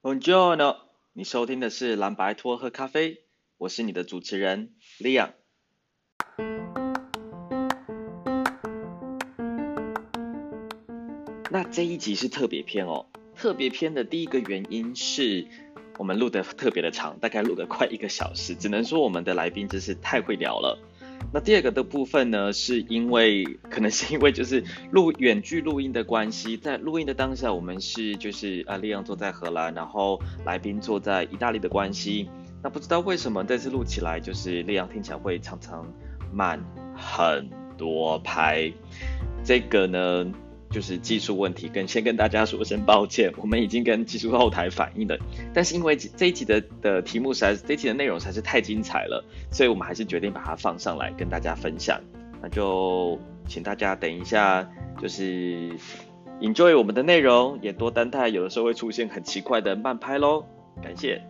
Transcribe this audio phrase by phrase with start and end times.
[0.00, 0.76] Buongiorno，
[1.12, 3.24] 你收听的是蓝白托喝咖啡，
[3.56, 5.32] 我是你的主持人 Leon。
[11.50, 15.48] 那这一集是特别篇哦，特别篇的第一个原因是
[15.98, 20.78] 我们录的特别的长，大概录了快一个小时，只能说我们的来宾真是太会聊了。
[21.32, 32.30] 那第二个的部分呢，是因为可能是因为就是录远距录音的关系，在录音的当下，我们是就是啊，利昂坐在荷兰，然后来宾坐在意大利的关系。
[32.62, 35.86] 那不知道为什么这次录起来，就是利昂听起来会常常
[36.32, 36.58] 慢
[36.96, 38.72] 很多拍，
[39.44, 40.32] 这个呢。
[40.70, 45.18] 就是技术问题，跟先跟大家说声抱歉，我们已经跟技术后台反映了，
[45.54, 52.00] 但是因为这一集的的题目实在是这一集的内容实在是太精彩了，所以我们还是决定把它放上来跟大家分享。
[52.42, 54.68] 那就请大家等一下，
[55.00, 55.70] 就是
[56.40, 60.44] enjoy 我们的内容，也多担待有的时候会出现很奇怪的慢拍喽，
[60.82, 61.22] 感谢。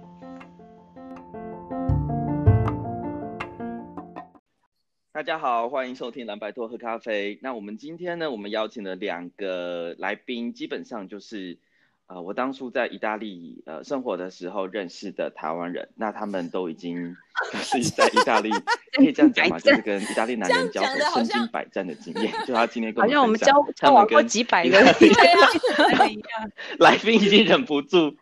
[5.19, 7.41] 大家好，欢迎收听蓝白托喝咖啡。
[7.42, 11.58] 那我们今天呢，我们邀请了两个来宾，基本上就是，
[12.06, 15.89] 呃，我当初在意大利呃生活的时候认识的台湾人。
[15.96, 17.16] 那他们都已经
[17.64, 18.48] 是在意大利，
[18.94, 19.58] 可以这样讲嘛？
[19.58, 22.33] 就是跟意大利男人交手身经百战的经验。
[22.46, 26.46] 就他今天跟我们我们交交往过几百个人对啊，
[26.78, 28.14] 来宾已经忍不住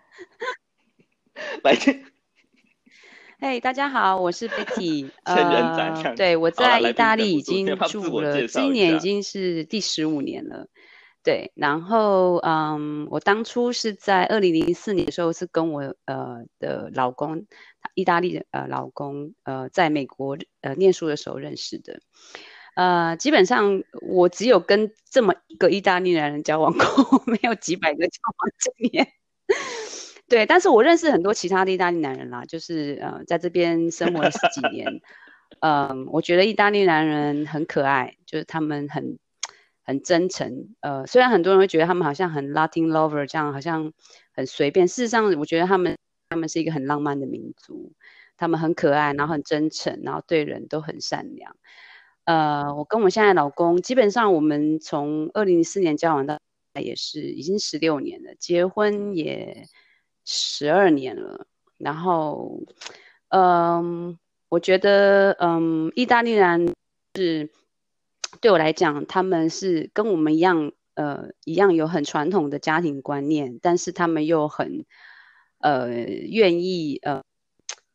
[1.62, 1.76] 来。
[3.38, 5.10] 嘿，hey, 大家好，我是 Betty。
[5.24, 10.68] 呃，对，我在意大利已经住了，今年已经是第十五年了。
[11.22, 17.44] 对，然后嗯，我当初是在二零零四年的时候是跟我呃的老公，
[17.94, 22.00] 意大利的呃老公呃在美国呃念书的时候认识的。
[22.74, 29.08] 呃，基本上我只有跟这么一个意大利男人交往过， 没有几百个交往经验。
[30.28, 35.00] 对，但是我认识很多其他的意大利男人啦，就是呃，在这边生活了十几年，
[35.60, 39.18] 嗯、呃，我觉得意大利男人很可爱，就是他们很
[39.84, 43.92] 很真诚，呃，虽然很多人会觉得他们好像很 Latin lover 这样，好像
[44.32, 45.96] 很随便，事实上，我觉得他们
[46.28, 47.92] 他们是一个很浪漫的民族，
[48.36, 51.54] 他们很可爱，然后很真诚，然后对人都很善良。
[52.24, 56.40] 呃，我跟我现在老公，基本上我们从二零零四年交往到
[56.74, 59.62] 也是已经十六年了，结婚也。
[60.26, 61.46] 十二年了，
[61.78, 62.60] 然后，
[63.28, 66.74] 嗯，我觉得，嗯，意大利人
[67.14, 67.48] 是
[68.40, 74.84] 对我来讲，他们是跟我们一样，呃，一样有很传统的家庭观念，但是他们又很，
[75.60, 77.22] 呃，愿意，呃，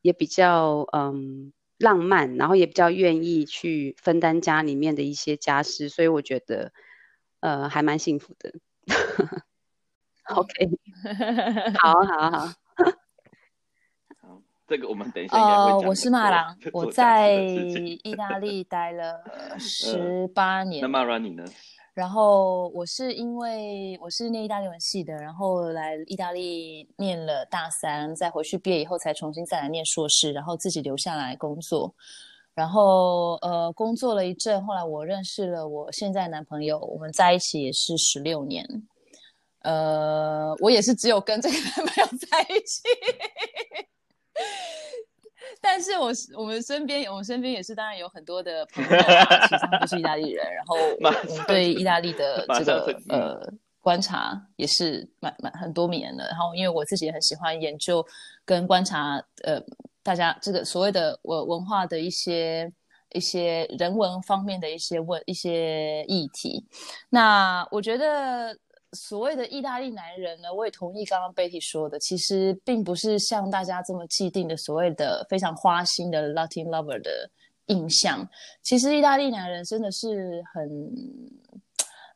[0.01, 6.71] 也比较，嗯，浪漫，然后也比较愿意去分担家里面的一些家事，所以我觉得，
[7.41, 8.53] 呃，还蛮幸福的。
[10.35, 10.69] OK，
[11.79, 12.47] 好好 好，
[14.21, 15.79] 好，这个我们等一下应该会讲。
[15.79, 19.23] 呃，我是马郎，我 在意大利待了
[19.59, 20.81] 十八年。
[20.81, 21.43] 呃、那马郎你呢？
[21.93, 31.93] 然后我是因为我是念意大利文系的，然后来意大利念了大三，再回去毕业以后才重新再来念硕士，然后自己留下来工作。
[32.53, 38.65] 然后呃，工作了一阵，后来我认识了我现在男朋友，我们在一起也是十六年。
[39.63, 42.81] 呃，我也是只有跟这个男朋友在一起，
[45.61, 56.25] 但是我我们身边我们身边也是当然有很多的朋友啊，其实他们都是意大利人，然后 我们对意大利的这个呃观察也是蛮蛮很多年的。
[56.25, 58.03] 然后因为我自己也很喜欢研究
[58.43, 59.61] 跟观察呃
[60.01, 62.71] 大家这个所谓的文文化的一些
[63.13, 66.65] 一些人文方面的一些问一些议题，
[67.09, 68.57] 那我觉得。
[68.93, 77.29] 所谓的意大利男人呢，我也同意刚刚 Betty 说的，其实并不是像大家这么既定的所谓的非常花心的 Latin lover 的
[77.67, 78.27] 印象。
[78.61, 80.69] 其实意大利男人真的是很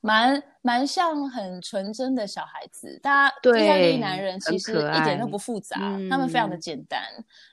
[0.01, 2.99] 蛮蛮像很纯真的小孩子。
[3.01, 5.77] 大家对意大利男人其实一点都不复杂，
[6.09, 7.01] 他们非常的简单。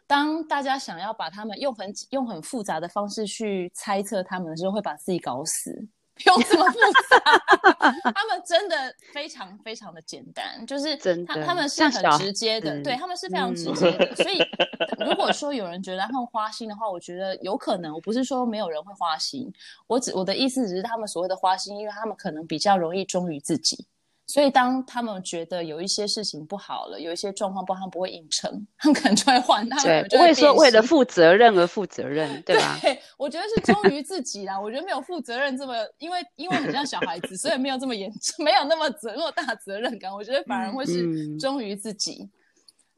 [0.06, 5.87] 当大家想要把他们用很用很复杂的方式去猜测他们的时候，会把自己搞死。
[6.14, 6.79] 不用这么复
[7.11, 7.20] 杂，
[8.14, 14.14] 他们真的非常非常的简单，就是他他们是很直接的，对，他们是非常直接的。
[14.23, 14.38] 所以
[15.00, 17.93] 如果说有人觉得他们花心的话，我觉得有可能。
[17.94, 19.53] 我不是说没有人会花心，
[19.87, 23.87] 我只我的意思只是他们所谓的花心，因为他们可能比较容易忠于自己。
[24.32, 29.69] 所以，当他们觉得有一些事情不好了，有一些状况不好，他们不会硬撑，他们可能就会换。
[29.69, 32.79] 他们不会说为了负责任而负责任，对吧？
[32.81, 34.58] 对，我觉得是忠于自己啦。
[34.58, 40.11] 我觉得没有负责任这么，因为因为很像小孩子，所以没有这么严重，没有那么责那么大责任感。
[40.11, 42.31] 我觉得反而会是忠于自己。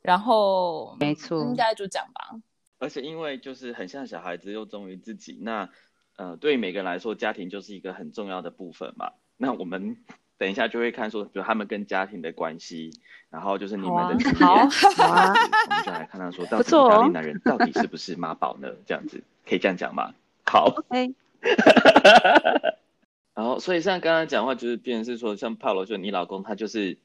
[0.02, 2.38] 然后没错，应该就这样吧。
[2.78, 5.68] 而且因为就是很像小孩子又忠于自己，那
[6.16, 9.10] 呃，对于每个人来说，家庭就是一个很重要的部分嘛。
[9.36, 9.96] 那我们
[10.38, 12.90] 等一下就会看说，比如他们跟家庭的关系，
[13.30, 15.34] 然后就是你们的经验，好啊，好啊，
[15.68, 18.68] 我们就来看他说，到底意大利男人到底是不是妈宝呢？
[18.86, 20.12] 这样子可以这样讲吗？
[20.46, 21.14] 好，OK。
[23.34, 26.96] 然后，所以像刚刚讲话，就是变成是说，像帕罗，就你老公他就是，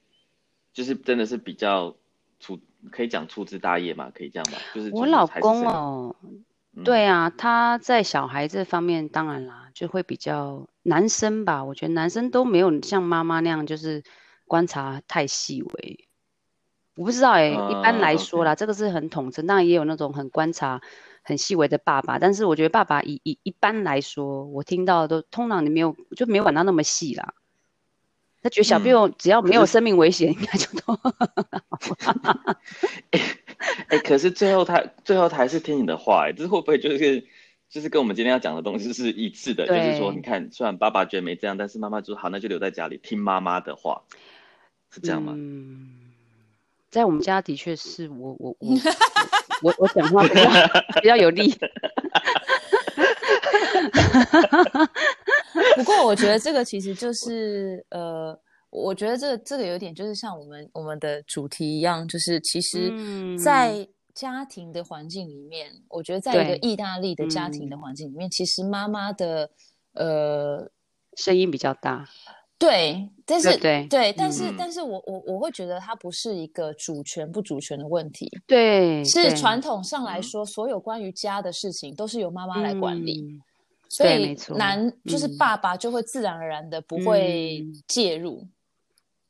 [0.73, 1.95] 就是真的是比较
[2.39, 2.59] 粗，
[2.91, 4.59] 可以讲粗枝大叶嘛，可以这样吧？
[4.75, 11.63] 就是我老公哦，嗯、对啊，他在小孩这方面当然啦，就会比较男生吧。
[11.63, 14.03] 我觉得男生都没有像妈妈那样，就是
[14.45, 16.07] 观察太细微。
[16.95, 20.81] 我不知道哎、一般来说啦.这个是很统称，当然也有那种很观察。
[21.21, 27.35] 很细微的爸爸，但是我觉得爸爸以以一般来说，我听到的都通常你没有就没有管到那么细啦。
[28.41, 30.97] 他觉得小朋友只要没有生命危险，应该就都。
[33.89, 37.23] 哎、欸，可是最后他最后他还是听你的话、欸，哎，这会不会就是
[37.69, 39.67] 就是跟我们今天要讲的东西是一致的？
[39.67, 44.01] 就是说，你看，虽然爸爸觉得没这样，但是妈妈就说好，那就留在家里听妈妈的话，
[44.91, 45.33] 是这样吗？
[45.35, 45.89] 嗯，
[46.89, 48.75] 在我们家的确是我我我。
[49.61, 50.49] 我我我讲话比较
[51.01, 51.51] 比较有力，
[55.75, 58.33] 不过我觉得这个其实就是呃，
[58.69, 63.85] 我觉得这个这个有点就是像我们我们的主题一样，就是其实，在
[64.19, 69.49] 家庭的环境里面，嗯、我觉得在一个意大利的家庭的环境里面，嗯、其实妈妈的
[69.93, 70.69] 呃
[71.15, 72.05] 声音比较大。
[72.57, 78.29] 对，但是对，对，但是，但是我我我会觉得它不是一个主权不主权的问题。
[78.45, 83.39] 对，是传统上来说，所有关于家的事情都是由妈妈来管理，
[83.87, 88.45] 所以男就是爸爸就会自然而然的不会介入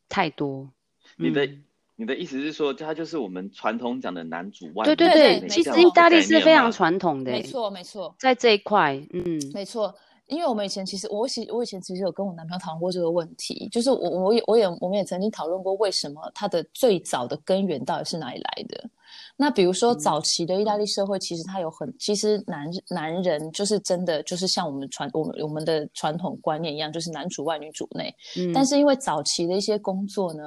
[0.08, 0.68] 太多。
[1.16, 1.48] 你的
[2.00, 4.86] 你的意思是说，他就是我们传统讲的男主外？
[4.86, 5.10] 对对
[5.42, 9.94] 对，其实意大利是非常传统的，没错没错，在这一块，嗯，没错。
[10.28, 18.90] 因为我们以前其实我其我以前其实有跟我男朋友讨论过这个问题，就是我我也我也我们也曾经讨论过为什么它的最早的根源到底是哪里来的。
[19.38, 28.14] 那比如说早期的意大利社会，其实它有很其实男男人就是真的就是像我们传我们我们的传统观念一样，就是男主外女主内。
[28.38, 28.52] 嗯。
[28.54, 30.44] 但是因为早期的一些工作呢，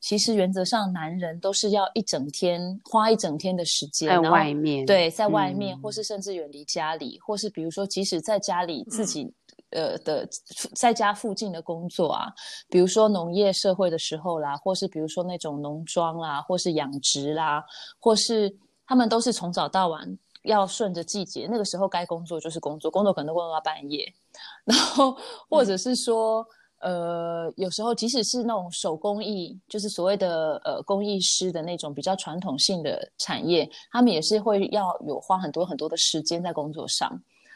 [0.00, 9.22] 其实原则上男人都是要一整天花一整天的时间在外面，对，在外面，嗯、或是甚至远离家里，或是比如说即使在家里自己。
[9.22, 9.34] 嗯
[9.74, 10.26] 呃的
[10.74, 12.32] 在家附近的工作啊，
[12.70, 17.62] 比如说农业社会的时候啦，或是比如说那种农庄啦，或是养殖啦，
[18.00, 18.56] 或是
[18.86, 24.10] 他们都是从早到晚要顺着季节，那个时候该工作就是工作，工作可能都工作到半夜，
[24.64, 25.16] 然后
[25.48, 26.46] 或者是说，
[26.80, 37.10] 嗯、呃，有时候即使是那种手工艺，就是所谓的呃工艺师的那种比较传统性的产业，他们也是会要有花很多很多的时间在工作上。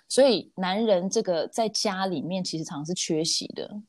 [0.09, 3.83] 所以男人这个在家里面其实常常是缺席的。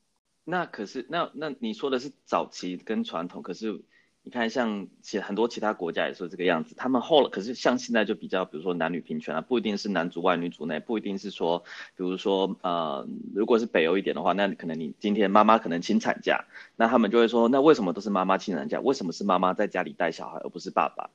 [0.44, 3.82] 那可是那那你说的是早期跟传统，可是
[4.22, 6.74] 你看像其很多其他国家也是这个样子。
[6.76, 11.58] 他们后来可是像现在就比较，比如说男女平权啊，不一定是男主外女主内，不一定是说，
[11.96, 16.44] 比如说呃，如果是北欧一点的话，那可能你今天妈妈可能请产假，
[16.76, 18.80] 那他们就会说，那为什么都是妈妈请产假？
[18.80, 21.08] 为什么是妈妈在家里带小孩，而不是爸爸？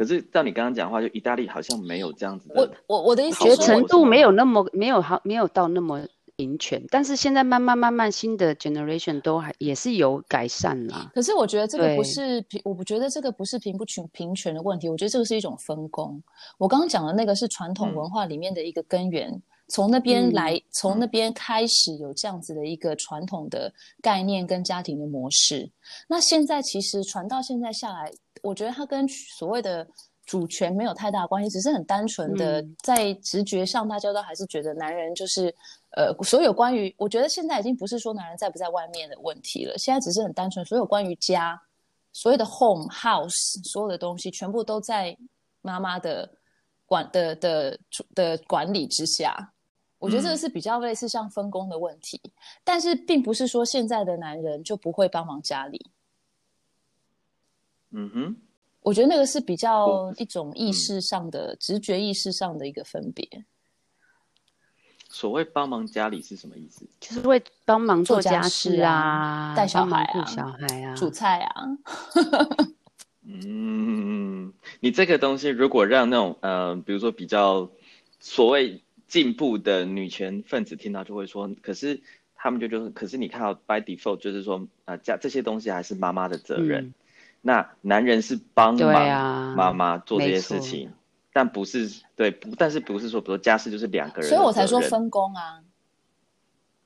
[0.00, 2.54] 可是照你刚刚讲的话，就意大利好像没有这样子的。
[2.56, 6.00] 我我我的意思，觉得程度没有那么没有好没有到那么
[6.36, 11.10] 平权，但是现在慢慢慢慢新的 generation 都还也是有改善啦。
[11.14, 16.18] 可是我觉得这个不是平，我不觉得这个不是平不平平权的问题，我觉得这个是一种分工。
[16.56, 25.70] 我刚刚讲的那个是传统文化里面的一个根源，嗯、从那边来，从那边开始有这样子的一个传统的概念跟家庭的模式。
[26.08, 28.10] 那现在其实传到现在下来。
[28.42, 29.86] 我觉得它跟所谓的
[30.24, 35.54] 主权没有太大关系，只是很单纯的在直觉上，大家都还是觉得男人就是，
[35.96, 41.60] 呃，所有关于，我觉得现在已经不是说男人在不在外面的问题了，现在只是很单纯，所有关于家，
[42.12, 45.16] 所有的 home house，所有的东西全部都在
[45.62, 46.30] 妈妈的
[46.86, 47.78] 管的的
[48.14, 49.52] 的管理之下。
[49.98, 52.30] 我觉得这个是比较类似像分工的问题，嗯、
[52.64, 55.90] 但是并不是说现在的男人就不会帮忙家里。
[57.92, 58.36] 嗯哼，
[58.82, 63.26] 我觉得那个是比较一种意识上的、嗯、直觉意识上的一个分别。
[65.08, 66.86] 所谓帮忙家里是什么意思？
[67.00, 71.64] 就是会帮忙做家事啊，带小孩啊，小孩啊，煮菜啊。
[73.26, 77.68] 嗯，你这个东西如果让那种呃，比如说比较
[78.20, 82.00] 所谓进步的女权分子听到，就会说，可是
[82.36, 86.84] 他们就就是，可是你看到 by default 就是说啊，家、呃、这些东西还是妈妈的责任。
[86.84, 86.94] 嗯
[87.42, 90.92] 那男人是帮忙妈妈做这些事情，啊、
[91.32, 95.60] 但不是对，不，但是不是说，比如说家事就是两个人，所以我才说分工啊。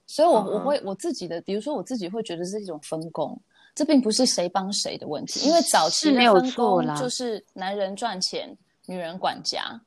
[0.07, 3.41] 所以我，我我会我自己的，比如说我自己会觉得是一种分工，
[3.75, 6.95] 这并不是谁帮谁的问题，因为早期没有错啦。
[6.95, 8.55] 就是男人赚钱，
[8.87, 9.81] 女人管家。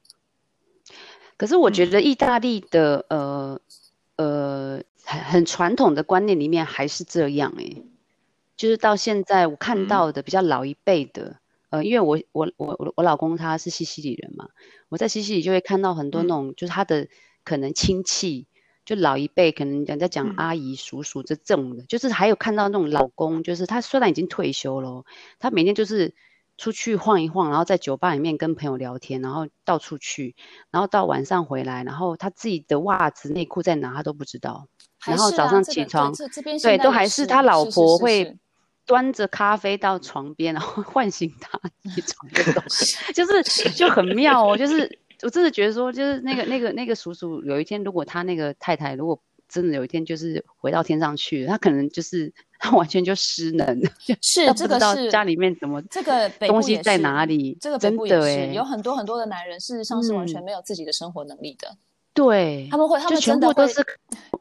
[1.38, 7.86] 可是我觉得意大利的、嗯、呃呃很很传统的观念里面还是这样哎、欸，
[8.58, 14.50] 就是到现在我看到的比较老一辈的，嗯、呃，因为我我我我老公他是西西里人嘛，
[14.90, 17.08] 我在西西里就会看到很多那种、嗯、就是他的
[17.44, 18.48] 可能亲戚，
[18.84, 25.06] 就老一辈可能讲在讲阿姨、嗯、叔叔这种的，就是还有看到那种老公，就是他虽然已经退休了，
[25.40, 26.14] 他每天就是。
[26.60, 30.36] 出去晃一晃，然后在酒吧里面跟朋友聊天，然后到处去，
[30.72, 34.68] 然后到晚上回来，然后他自己的袜子内裤在哪他都不知道，
[35.06, 36.12] 啊、然后早上起床，
[36.64, 38.40] 对，都还是他老婆会
[38.88, 41.60] 端着咖啡到床边，然后 唤醒他
[41.94, 52.34] 起床的东西， 就是就很妙哦，就是我真的觉得说，就是那个那个那个叔叔，有一天如果他那个太太如果真的有一天就是回到天上去，他可能就是。
[52.60, 53.80] 他完全就失能，
[54.20, 57.56] 是这个是家里面怎么这个东西在哪里？
[57.62, 61.78] 这个北部也是有很多很多的男人，事实上是完全没有自己的生活能力的。
[62.18, 63.86] 对，他们会，他们真的会是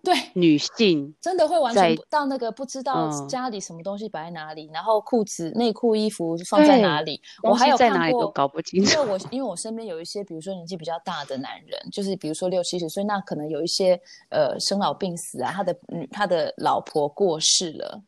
[0.02, 8.90] 对女性真的会完全到那个不知道家里什么东西摆在哪里，然后裤子、内裤、衣服放在哪里，我还有在哪里都搞不清楚。
[8.90, 18.02] 因为我因为我身边有一些，比如说年纪比较大的男人，就是比如说六七十岁，那可能有一些呃生老病死啊，他的女他的老婆过世了。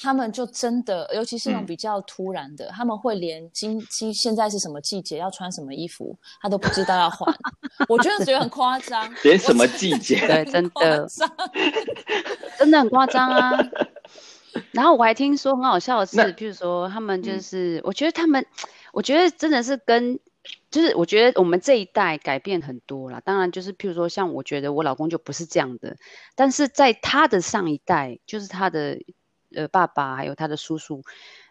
[0.00, 7.34] 他们就真的，尤其是那种比较突然的，嗯、他们会连今今现在是什么季节，要穿什么衣服，他都不知道要换。
[7.88, 9.12] 我真的觉得很夸张。
[9.24, 10.24] 连什么季节？
[10.26, 11.06] 对，真的，
[12.58, 13.58] 真的很夸张啊。
[14.70, 18.46] 然后我还听说很好笑的是，譬如说他们就是，嗯、我觉得他们，
[18.92, 20.18] 我觉得真的是跟，
[20.70, 23.20] 就是我觉得我们这一代改变很多了。
[23.24, 25.96] 当然就是譬如说，像我觉得我老公就不是这样的，
[26.34, 28.96] 但是在他的上一代，就是他的。
[29.54, 31.02] 呃，爸爸还有他的叔叔，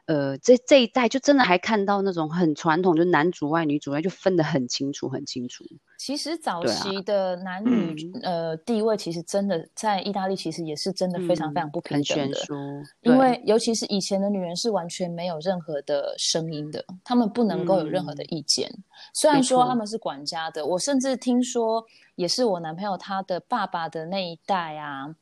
[0.06, 5.66] 呃，这这一代就真的还看到那种很传统，就男主外女主外就分得很清楚，很清楚。
[5.98, 12.38] 其实早期的男女、啊、呃地位，其实真的在意大利其实也是真的非常非常不平等的。
[12.52, 18.70] 嗯、因为尤其是以前的女人是完全没有任何的声音的，她们不能够有任何的意见。
[18.70, 25.16] 嗯、虽然说他们是管家的，我甚至听说也是我男朋友他的爸爸的那一代啊，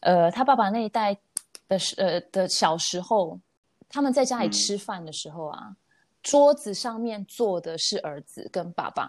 [0.00, 1.16] 呃，他爸爸那一代。
[1.70, 3.38] 的时呃的小时候，
[3.88, 5.76] 他们在家里吃饭的时候啊，嗯、
[6.20, 9.08] 桌子上面坐的是儿子跟爸爸，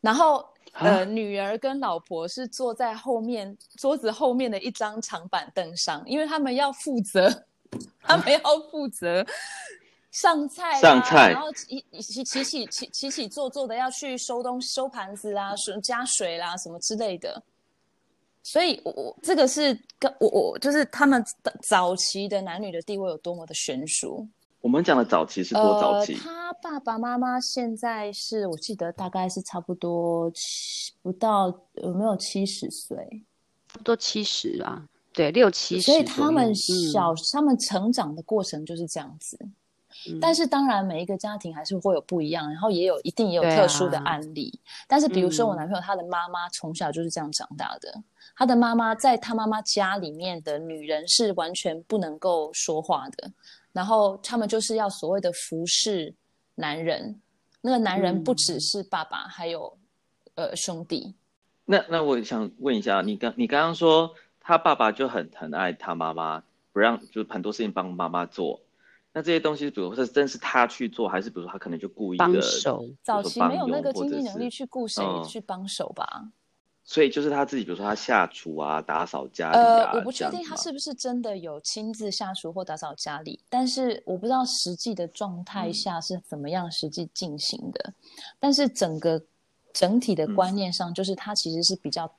[0.00, 7.44] 然后呃女儿跟老婆是坐在后面桌子后面的一张长板凳上，因为他们要负责，
[8.00, 8.40] 他们要
[8.70, 9.24] 负责
[10.10, 17.42] 上菜、啊、上菜，然后一起起起起起起坐坐的要去收东西收盘子啊，水加水啦什么之类的。
[18.46, 21.20] 所以我，我这个是跟我我就是他们
[21.64, 24.24] 早期的男女的地位有多么的悬殊。
[24.60, 26.14] 我们讲的早期是多早期？
[26.14, 32.96] 呃、他爸爸妈妈现在是我记得大概是差不多七不到有没有七十岁？
[33.66, 35.90] 差不多七十啊，对，六七十。
[35.90, 39.36] 所以他们小、嗯、他们成长的过程就是这样子。
[40.20, 44.58] 但是当然，每一个家庭还是会有不一样，然后也有一定也有特殊的案例。
[44.64, 48.04] 啊、但是比如说我男朋友他的妈妈从小就是这样长大的，嗯、
[48.36, 53.32] 他的妈妈在他妈妈家里面的女人是完全不能够说话的，
[53.72, 56.14] 然后他们就是要所谓的服侍
[56.54, 57.20] 男人，
[57.60, 59.76] 那个男人不只是爸爸，嗯、还有
[60.36, 61.14] 呃兄弟。
[61.64, 68.60] 那那我想问一下，你刚你刚刚说他爸爸就很很爱他妈妈，不让就是很多事情帮妈妈做。
[69.16, 72.84] 那这些东西，比如说是真是他去做，还是比如说他可能就故意的帮手？
[73.02, 76.32] 早期没有那个经济能力去雇谁去帮手吧、嗯？
[76.84, 79.90] 所以就是他自己，比如说他下厨啊、打扫家里啊。
[79.90, 87.80] 呃，我不确定他是不是真的有亲自下厨或打扫家里，但是我不知道实际的状态下是怎么样实际进行的。
[87.88, 87.94] 嗯、
[88.38, 89.22] 但是整个
[89.72, 92.12] 整体的观念上，就是他其实是比较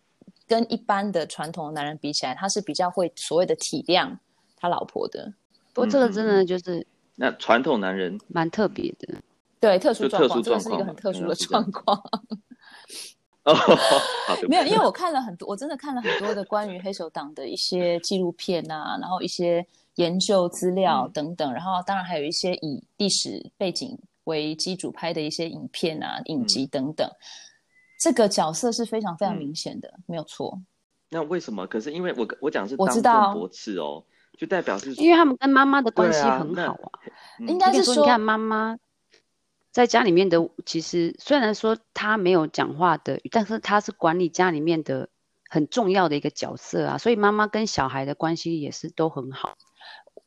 [0.48, 4.18] 跟一般的传统的男人比起来，他是比较会所谓的体谅
[4.56, 5.32] 他老婆的。
[5.77, 6.84] 不过这个真的就是，
[7.17, 9.13] 那传统男人蛮特别的，
[9.60, 11.96] 对特殊状况，这个是一个很特殊的状况。
[13.43, 13.53] 哦，
[14.50, 19.63] 没有，因为我看了很多，我真的看了很多的关于黑手党的一些纪录片啊，然后一些
[19.98, 27.07] 研究资料等等，然后当然还有一些以历史背景为基础拍的一些影片啊、影集等等。
[28.00, 30.60] 这个角色是非常非常明显的，没有错。
[31.12, 31.67] 那为什么？
[31.67, 32.88] 可是因为我我讲是当
[33.31, 34.03] 众驳斥哦。
[34.38, 36.89] 就代表是因为他们跟妈妈的关系很好啊。
[36.94, 37.01] 啊
[37.39, 38.77] 应该是说，你看妈妈
[39.72, 45.10] 在家里面的，其实虽然说她没有讲话的，但是她是管理家里面的
[45.50, 46.98] 很重要的一个角色啊。
[46.98, 49.56] 所以妈妈跟小孩的关系也是都很好。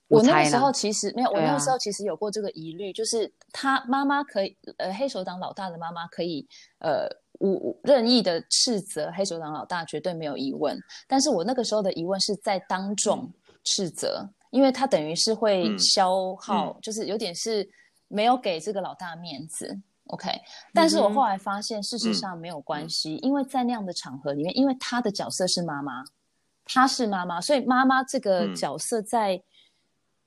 [0.08, 6.44] 我那个时候其实没有，我那个时候其实有过这个疑虑，啊、就是他妈妈可以，呃，黑手党老大的妈妈可以，
[6.80, 10.76] 呃，无任意的斥责黑手党老大，绝对没有疑问。
[11.06, 13.32] 但是我那个时候的疑问是在当众
[13.64, 17.68] 斥责，嗯、因为他等于是会消耗，嗯、就是有点是
[18.08, 19.68] 没有给这个老大面子。
[19.68, 20.30] 嗯、OK，
[20.72, 26.04] 但是我后来发现，事实上没有关系，嗯、因为在那样的场合里面，因为他的角色是妈妈，
[26.64, 29.36] 他是妈妈，所以妈妈这个角色在。
[29.36, 29.42] 嗯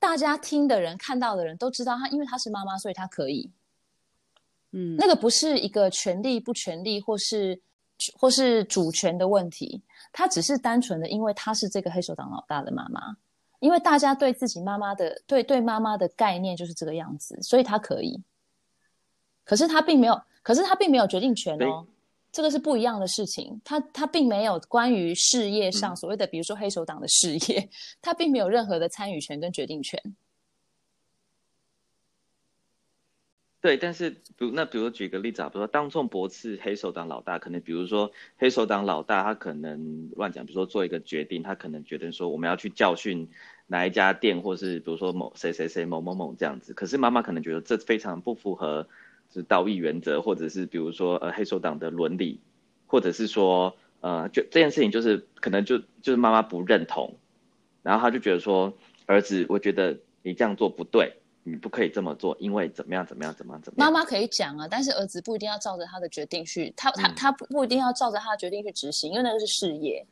[0.04, 3.50] 大家听的人、看到的人都知道，他因为他是妈妈，所以他可以。
[4.72, 7.58] 嗯，那个不是一个权利不权利，或是
[8.20, 13.16] 或是主权的问题，他只是单纯的因为他是这个黑手党老大的妈妈，
[13.64, 18.22] 因为大家对自己妈妈的对对妈妈的概念就是这个样子，所以他可以。
[19.46, 21.88] 可是他并没有，可是他并没有决定权哦。
[22.30, 27.70] 这个是不一样的事情，他他并没有关于事业上所谓的，比如说黑手党的事业，
[28.02, 29.98] 他并没有任何的参与权跟决定权。
[33.62, 43.30] 对，但是比如那比如举个例子啊，比如说当众驳斥黑手党老大，可能比如说黑手党老大他可能乱讲，比如说做一个决定，他可能觉得说我们要去教训
[43.68, 48.88] 哪一家店，或是比如说某谁谁谁某某某这样子，可是妈妈可能觉得这非常不符合
[49.30, 49.42] 就。
[49.42, 52.40] 是道义原则，或者是比如说呃黑手党的伦理，
[52.86, 57.12] 或者是说呃就这件事情就是可能就就是妈妈不认同，
[57.82, 58.72] 然后他就觉得说
[59.08, 63.92] 儿子，我觉得你这样做不对，你不可以这么做，因为怎么样怎么样怎么样怎么样。
[63.92, 70.06] 妈妈可以讲啊，但是儿子不一定要照着他的决定去，他他他不不一定要照着他的决定去执行，因为那个是事业，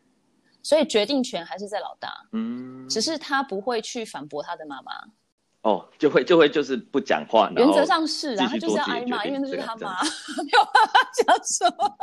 [0.63, 4.91] 所以决定权还是在老大，嗯，只是他不会去反驳他的妈妈。
[5.63, 10.01] 哦，就会就会就是不讲话，原则上是啊，他就是要挨骂，因为那是他妈，
[10.43, 11.97] 没有办法讲什么。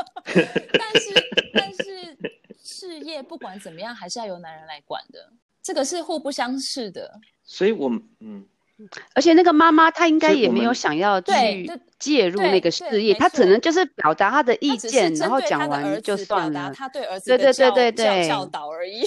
[0.78, 1.14] 但是
[1.54, 2.16] 但是
[2.62, 7.20] 事业不管怎么样，还是要由男人来管的，这个是互不相斥的。
[7.42, 8.46] 所以我们嗯，
[9.14, 11.32] 而且那个妈妈她应该也没有想要去
[11.98, 16.72] 介入那个事业，他只能就是表达他的意见，然后讲完就算了。
[16.74, 19.02] 他对儿子对对对对对教导而已。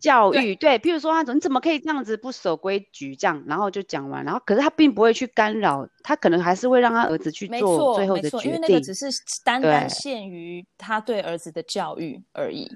[0.00, 9.06] 教 育对，比如说他怎你怎么可以这样子不守规矩这样，然后就讲完，然后可是他并不会去干扰，他可能还是会让他儿子去做最后的决定，因为那个只是
[9.44, 12.70] 单单限于他对儿子的教育而已。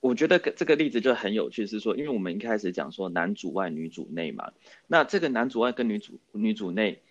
[0.00, 4.50] 我觉得这个例子就很有趣，是说，因为我们一开始讲说男主外女主内嘛，
[4.86, 7.02] 那这个男主外跟女主女主内，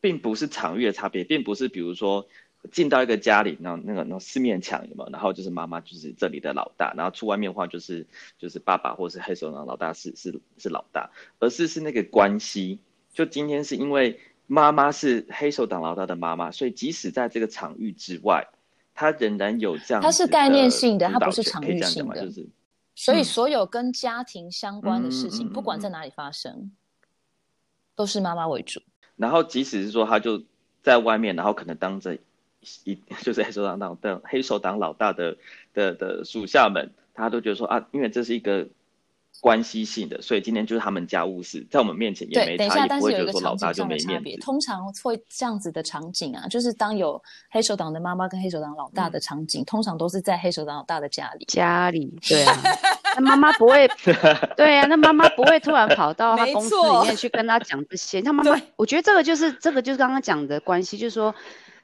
[0.00, 2.26] 并不是场域的差别，并不是比如说。
[2.72, 5.10] 进到一个家里，那那个那四面墙有没有？
[5.12, 8.04] 然后就是妈妈就是这里的老大，然后出外面的话就是
[8.38, 12.80] 就是爸爸或是黑手党老大是是是老大，而是是那个关系。
[13.12, 18.44] 就今天是因为妈妈是黑手党老大的妈妈，所以即使在这个场域之外，
[18.96, 20.02] 他仍然有这样。
[20.02, 22.20] 它是概念性的，它不是场域性的。
[22.20, 22.48] 就是，
[22.96, 26.72] 所以所有跟家庭相关的事情，嗯、不管在哪里发生，
[27.94, 28.82] 都是妈妈为主。
[29.16, 30.42] 然后即使是说他就
[30.82, 32.16] 在外面，然后可能当着。
[32.82, 35.36] 一 就是黑手党党的黑手党老大的
[35.72, 38.66] 的的属下们，他都觉得说啊，因为这是一个
[39.40, 51.44] 关系性的，所以今天就是他们家务事，在我们面前也没差，等一下，但是有一个场景上的差别，通常会这样子的场景啊，就是当有黑手党的妈妈跟黑手党老大的场景，嗯、通常都是在黑手党老大的家里。
[51.44, 52.52] 家里，对啊，
[53.16, 53.88] 那妈妈不会，
[54.56, 58.22] 对啊，那妈妈不会突然跑到他公司里面去跟他讲这些。
[58.22, 61.34] 他妈妈，我觉得这个就是这个就是刚刚讲的关系，就是说。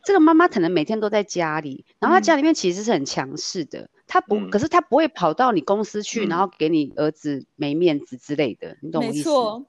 [0.05, 9.19] 这个妈妈可能每天都在家里，然后她家里面其实是很强势的，她不，可是她不会跑到你公司去，然后给你儿子没面子之类的，你懂我意思？
[9.19, 9.65] 没错，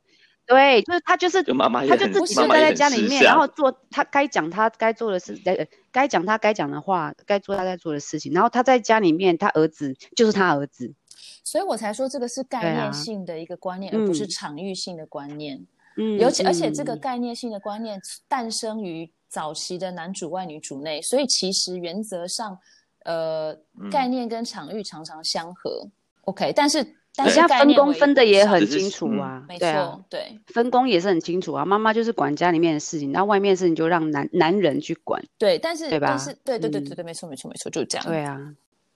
[0.47, 10.95] 对，就是他就是，他就自己就待在家里面，然后做他该讲他该做的事，该该讲他该讲的话，该做他该做的事情，然后他在家里面，他儿子就是他儿子，
[11.43, 15.65] 所以我才说这个是概念性的一个观念，而不是场域性的观念。
[15.97, 19.11] 嗯，尤其而且这个概念性的观念诞生于。
[19.33, 22.55] 早期的男主外女主内，所以其实原则上，
[23.03, 23.57] 呃，
[23.89, 25.81] 概念跟场域常常相合。
[25.83, 25.91] 嗯、
[26.25, 31.65] OK，但是但是分工分的也很清楚啊，没错，对，分工也是很清楚啊。
[31.65, 35.19] 妈妈就是管家里面的事情，然后外面的事情就让男男人去管。
[35.39, 36.09] 对，但是对吧？
[36.09, 38.05] 但是对对对对对，没错没错没错，就是这样。
[38.05, 38.39] 对啊。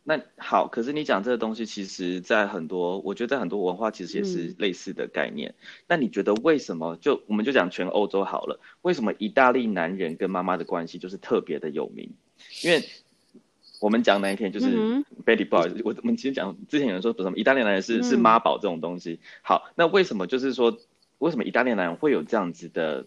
[0.10, 5.50] 那好，可是你讲这个东西，其实，在很多，我觉得在很多文化其实也是类似的概念。
[5.50, 6.96] 嗯、那你觉得为什么？
[6.96, 12.10] 就我们就讲全欧洲好了，为什么意大利男人跟妈妈的关系就是特别的有名？
[12.63, 12.82] 因为
[13.82, 14.67] 我们讲那一天就是
[15.26, 19.20] Betty，、嗯、不好意思，我我们其实讲之前有人说什么意大利男人是、嗯、是妈宝这种东西。
[19.41, 20.80] 好，那为什么就是说
[21.17, 23.06] 为什么意大利男人会有这样子的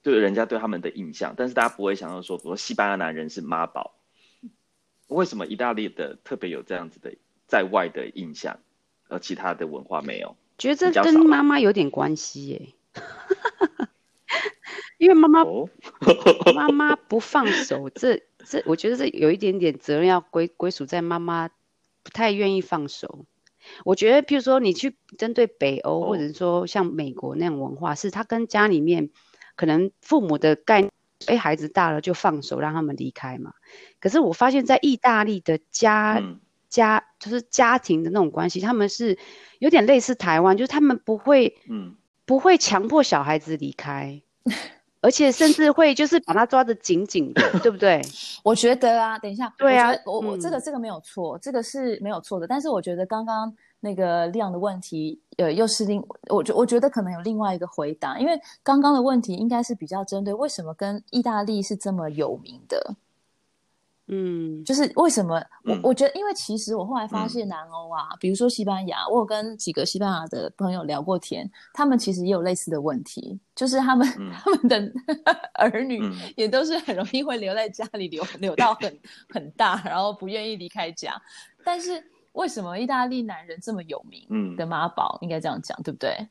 [0.00, 3.96] 对人家对他们的印象，但是大家不会想到说，比如说西班牙男人是妈宝，
[5.10, 7.14] 为什么意大利的特别有这样子的
[7.46, 8.58] 在外的印象，
[9.08, 10.36] 而其他的文化没有？
[10.56, 12.74] 觉得这跟妈妈有点关系耶。
[14.98, 15.42] 因为妈妈
[16.54, 21.48] 妈妈不放手，这这我觉得这有一点点责任要归归属在妈妈，
[22.02, 23.24] 不太愿意放手。
[23.84, 29.08] 我觉得，譬如说你去针对北欧，或者说像美国那样文化，是他跟家里面
[29.56, 30.92] 可能父母的概念，
[31.26, 33.52] 哎，孩子大了就放手让他们离开嘛。
[34.00, 36.22] 可是我发现，在意大利的家
[36.68, 39.18] 家就是家庭的那种关系，他们是
[39.58, 44.22] 有点类似台湾，就是他们不会嗯不会强迫小孩子离开。
[45.02, 48.02] 而且甚至会就是把他抓得紧紧的， 对不对？
[48.44, 52.46] 我觉得啊，等一下，对啊，我我、嗯、这个这个没有错，这个是没有错的。
[52.46, 62.94] 但是我觉得刚刚那个量的问题，呃，又是另我觉我觉得可能有另外一个回答，因为刚刚的问题应该是比较针对为什么跟意大利是这么有名的。
[64.12, 74.92] 嗯，就是为什么我我觉得，因为其实我后来发现南欧啊，比如说西班牙，我有跟几个西班牙的朋友聊过天，他们其实也有类似的问题，就是他们 他们的
[75.54, 76.02] 儿女
[76.36, 81.14] 也都是很容易会留在家里留留到很很大，然后不愿意离开家。
[81.64, 86.28] 但是为什么意大利男人这么有名的妈宝，应该这样讲对不对？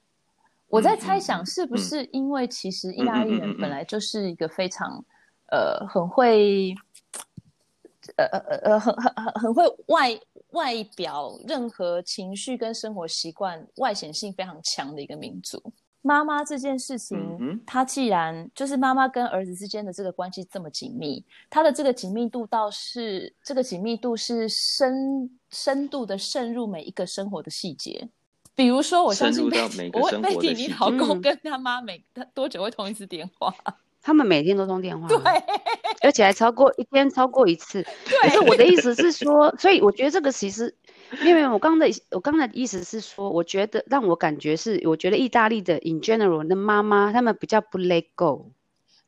[0.67, 5.03] 我在猜想是不是因为其实意大利人本来就是一个非常
[5.51, 6.75] 呃很会。
[8.15, 10.19] 呃呃呃呃，很很很很会外
[10.51, 15.61] 外表任何情绪跟生活习惯，外显性非常强的一个民族。
[16.01, 28.09] 妈妈这件事情，她既然就是妈妈跟儿子之间的这个关系这么紧密，她的这个紧密度倒是这个紧密度是深深度的渗入每一个生活的细节。
[28.55, 33.53] 比如说，我相信贝蒂，你老公跟他妈每他多久会通一次电话？
[34.01, 35.17] 他们每天都通电话，对，
[36.01, 37.85] 而且还超过一天超过一次。
[38.21, 40.73] 可是我的意思是说， 所以我觉得这个其实，
[41.23, 48.51] 因为我刚刚的我刚才的意思是说，我觉得让我感觉是，我觉得意大利的 in general 的妈妈，他们比较不 let go。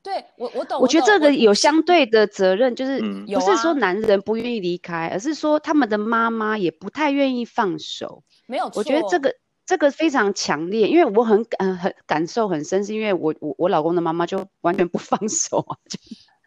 [0.04, 8.24] 对我我懂，我觉得这个有相对的责任，就是不是说男人不愿意离开，而是说他们的妈妈也不太愿意放手。
[8.48, 9.36] 没有错，我觉得这个。
[9.64, 15.98] 这个非常强烈，因为我很感很感受很深，是因为我我我老公的妈妈就完全不放手啊，就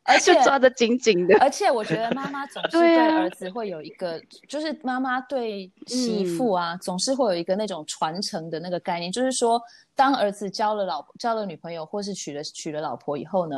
[0.05, 1.37] 而且抓得紧紧的。
[1.39, 9.61] 而且我觉得妈妈总是 对儿子会有一个，啊、就是妈妈对媳妇啊，嗯、总是会有一个那种传承的那个概念，就是说，
[9.95, 13.57] 当儿子交了老、交了女朋友，或是娶了娶了老婆以后呢，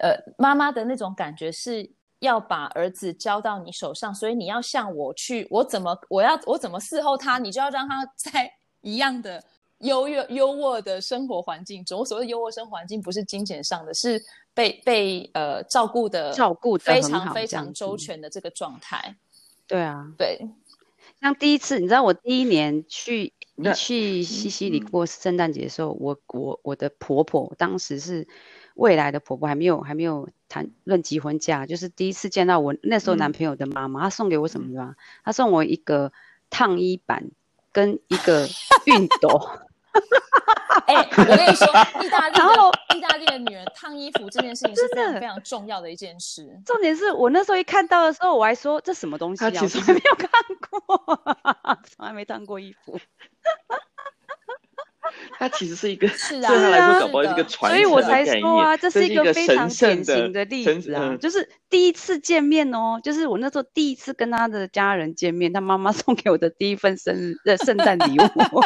[0.00, 8.52] 呃，妈妈的那种感觉是要把儿子交到你手上，所以你要像我去，我怎么我要我怎么伺候他，你就要让他 在。
[8.82, 9.42] 一样的
[9.78, 14.22] 优越优渥的生活环境，所谓的优渥生活环境，不是金钱上的，是
[14.58, 19.16] 被被呃照顾的照顾非常非常周全的这个状态。
[19.68, 20.48] 对啊，对。
[21.20, 23.32] 像第一次，你知道我第一年去
[23.76, 28.26] 去西西里过圣诞节的时候，我我我的婆婆当时是
[28.74, 34.96] 未来的婆婆，还没有还没有谈论结婚嫁，就是第一次见到我那时候男朋友的妈妈，她送给我什么吗？
[35.24, 36.12] 她送我一个
[36.50, 37.30] 烫衣板。
[37.70, 39.28] 跟一个熨斗，
[40.86, 41.66] 哎、欸，我跟你说，
[42.02, 46.48] 意大利然后意大利的女人烫衣服这件事情是非常非常重要的一件事。
[46.64, 49.50] 重点是我那时候一看到的时候，我还说这什么东西啊？
[49.50, 50.28] 其实还没有看
[50.70, 51.20] 过，
[51.96, 52.98] 从来没烫过衣服。
[55.38, 68.60] 它其实是一个， 是啊，对他来说搞不好是一个传承的概念，所以我才说啊，这是一个非常典型的例子啊，就是第一次见面哦，就是我那时候第一次跟他的家人见面，他妈妈送给我的第一份生日的圣诞礼物，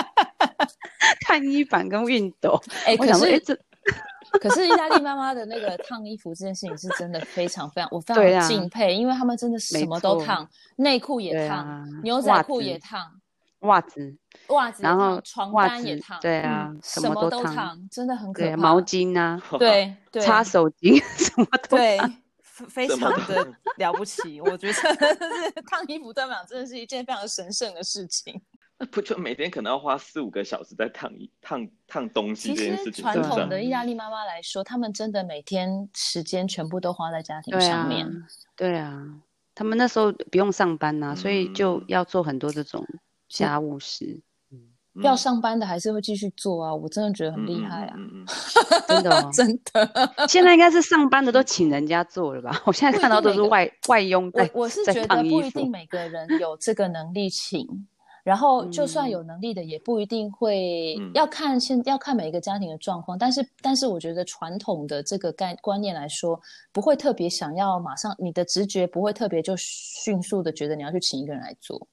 [1.33, 2.61] 烫衣板跟熨斗。
[2.85, 3.59] 哎、欸，可是这，
[4.41, 13.21] 可是意大利妈妈的那个烫衣服这件事情是真的非常非常，我非常敬佩，啊、因为他们真的什么都烫，内裤也烫，啊、牛仔裤也烫。
[13.61, 14.17] 袜子，
[14.49, 18.57] 袜子，然后床单也烫，对啊，什么都烫，真的很可怕。
[18.57, 21.97] 毛巾啊， 对对，擦手巾 什么都对，
[22.43, 24.41] 非常的了不起。
[24.41, 28.43] 我觉得烫衣服对我来讲真的是一件非常神圣的事情。
[28.83, 32.93] 那 不就每天可能要花四五个小时在烫一烫烫东西这件事情？
[32.93, 38.11] 其实传统的意大利妈妈来说，他们真的每天时间全部都花在家庭上面。
[38.57, 39.01] 对啊，
[39.55, 42.85] 他们那时候不用上班呐，所以就要做很多这种。
[43.29, 44.21] 家务事，
[45.03, 48.27] 要上班的还是会继续做啊，我真的觉得很厉害啊，嗯嗯嗯、
[48.87, 50.29] 真的、哦、 真的。
[50.29, 52.61] 现在应该是上班的都请人家做了吧？
[52.67, 57.67] 我现在看到都是外外佣在我我是觉得不一定每个人有这个能力请。
[58.25, 63.19] 然后，就算有能力的，也不一定会、嗯、要看现要看每一个家庭的状况。
[63.19, 71.89] 但是，但是我觉得传统的这个概观念来说，不会特别想要马上，你的直觉不会特别就迅速的觉得你要去请一个人来做。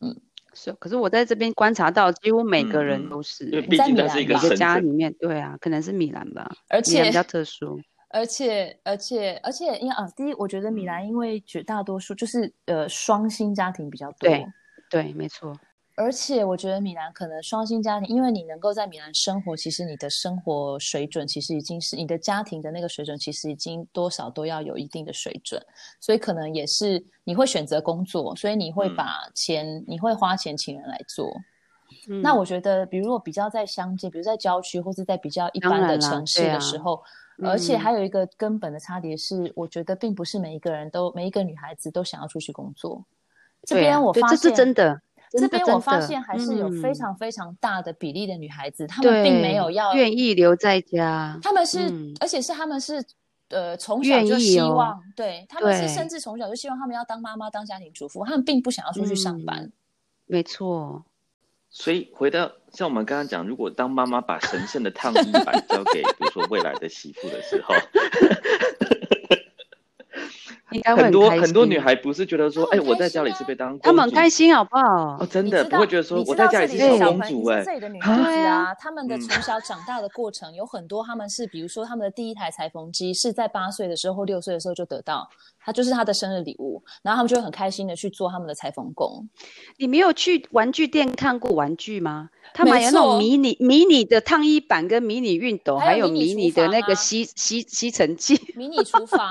[0.00, 0.16] 嗯，
[0.54, 0.72] 是。
[0.72, 3.44] 可是我在这边观察到，几乎每个人都是。
[3.50, 7.78] 因为毕竟它是一个家里面，对啊，可能是米兰吧，而且比较特殊。
[8.08, 14.20] 而且，而且，而且，因为啊，第一，我觉得米兰因为绝大多数就是呃双薪家庭比较多。
[14.20, 14.46] 对。
[14.90, 15.58] 对，没错。
[15.96, 25.62] 而且我觉得米兰可能双薪家庭，因为你能够在米兰生活，其实你的生活水准其实已经是你的家庭的那个水准，其实已经多少都要有一定的水准，
[26.00, 31.30] 所以可能也是你会选择工作，所以你会把钱，嗯、你会花钱请人来做。
[32.08, 36.94] 嗯、那我觉得，比如说比较在乡间，比如在郊区，或是在比较一般的城市的时候，
[37.42, 43.04] 啊、而且还有一个根本的差别是，我觉得并不是每一个人都每一个女孩子都想要出去工作。
[43.62, 45.00] 这边我发现，这是真的。
[45.32, 51.38] 这边我发现还是有非常非常大的比例的女孩子，她们并没有要愿意留在家。
[51.40, 53.00] 她们是，而且是她们是，
[53.50, 59.70] 呃，从小就希望，对，她们是甚至从小就希望她们要当妈妈、当家庭主妇，她们并不想要出去上班。
[60.26, 61.04] 没错。
[61.68, 67.72] 所以回到像我们刚刚讲，如果当妈妈把神圣的烫衣板交给，比如说未来的媳妇的时候。
[70.72, 75.18] 应该会很，很多很多女孩不是觉得说，哎、欸，我在家里是被当公主，他们开心好不好？
[75.20, 77.62] 哦，真的不会觉得说我在家里是小公主哎。
[77.64, 85.28] 这里的女孩子啊，她们的从小长大的过程有很多，他们是比如说他们的第一台裁缝机是在八岁的时候或六岁的时候就得到，
[85.70, 89.28] 她就是他的生日礼物，然后他们就会很开心的去做他们的裁缝工。
[89.76, 92.30] 你没有去玩具店看过玩具吗？
[92.52, 99.30] 他买有那种迷你迷你的烫衣板跟迷你熨斗，还有迷你的那个吸吸吸尘器，迷你厨房。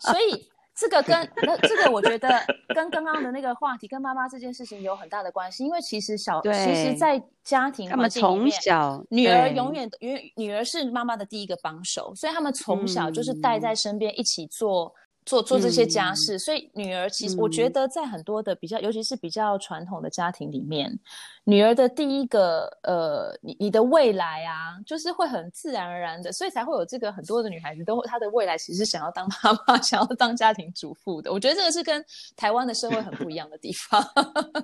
[0.00, 0.46] 所以
[0.78, 2.28] 这个跟那这个，我觉得
[2.74, 5.64] 跟刚刚的那个话题，跟妈妈这件事情有很大的关系。
[5.64, 14.92] 因为其实小，其实，在家庭环境里面，从小女儿永远女女儿是妈妈的第一个帮手，所以他们从小就是带在身边一起做。
[15.26, 20.96] 做做这些家事，嗯、所以女儿其实我觉得在很多的比较，嗯、尤其是比较传统的家庭里面，
[21.42, 31.32] 女儿的第一个呃，你你的未来啊，就是会很自然而然的，所以才会有这个很多的女孩子都她的未来其实是想要当妈妈， 想要当家庭主妇的。
[31.32, 32.02] 我觉得这个是跟
[32.36, 34.00] 台湾的社会很不一样的地方。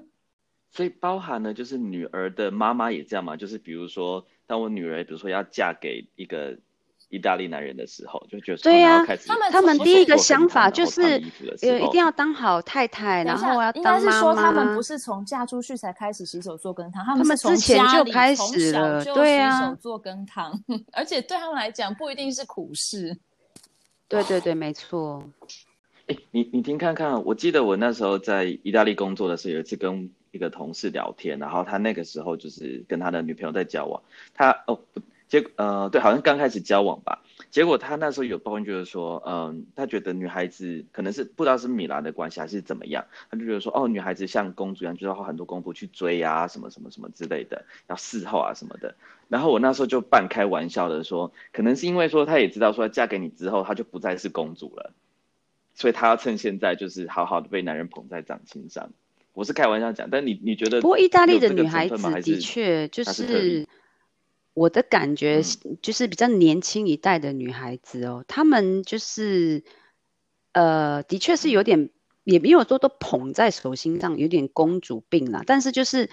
[0.70, 6.57] 所以包含呢就是女儿的妈妈也这样嘛，就是比如说当我女儿比如说要嫁给一个。
[7.12, 11.03] 意大利男人的时候就觉得对呀，他们他们第一个想法就是
[11.61, 13.98] 呃一定要当好太太，然后要当妈妈。
[13.98, 20.59] 应该是说他们不是从嫁出去才开始洗手做羹汤，他们之前就开始了，对呀，洗手做羹汤，
[20.90, 23.14] 而且对他们来讲不一定是苦事。
[24.09, 25.22] 对对对，没错。
[26.07, 35.03] 哎，你你听看看，我记得我那时候在意大利工作的时候，有一次跟一个同事聊天，然后他那个时候就是跟他的女朋友在交往，他哦不。
[35.33, 37.23] 结呃对，好像刚开始交往吧。
[37.51, 48.95] 结果他那时候有抱怨，就是说，嗯，他觉得女孩子可能是不知道是米兰的关系还是怎么样，他就觉得说，哦，女孩子像公主一样，就要花很多功夫去追啊，什么什么什么之类的，要伺候啊什么的。
[49.29, 54.92] 然后我那时候就半开玩笑的说，可能是因为说他也知道说嫁给你之后，她就不再是公主了，
[55.75, 58.90] 所以她要趁现在就是好好的被男人捧在掌心上。
[59.33, 60.83] 我是开玩笑讲，但你你觉得？
[60.83, 63.66] 不过意大利的女孩子的确就是。
[64.55, 65.41] 我的感觉
[65.81, 69.65] 就是比较年轻一代的女孩子哦，她、嗯、们就是，
[70.53, 71.88] 呃，的确是有点，
[72.25, 75.43] 也没有说都捧在手心上，有点公主病啦。
[75.47, 76.11] 但是就是，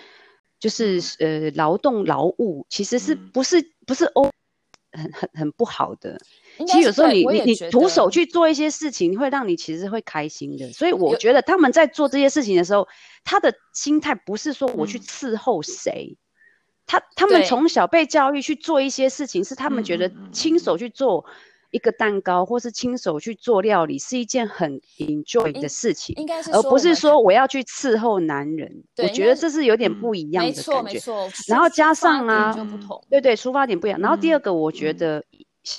[0.57, 4.31] 就是呃，劳动劳务其实是不是、嗯、不是哦，
[4.93, 6.17] 很很很不好的。
[6.65, 10.71] 其实有时候你你你徒手去做一些事情，会让你其实会开心的。
[10.71, 12.87] 所以我觉得他们在做这些事情的时候，
[13.25, 16.15] 他的心态不是说我去伺候谁。
[16.15, 16.28] 嗯
[16.89, 21.23] 他他们从小被教育去做一些事情，是他们觉得亲手去做
[21.69, 28.83] 一个蛋糕，或是亲手去做料理，是一件很 enjoy 的事情，应该是，而不是说我要去伺候男人。
[28.97, 30.81] 我觉得这是有点不一样的感觉。
[30.81, 31.29] 没错，没错。
[31.47, 32.51] 然后加上啊，
[33.07, 33.99] 对对，出发点不一样。
[33.99, 35.23] 然后第二个，我觉得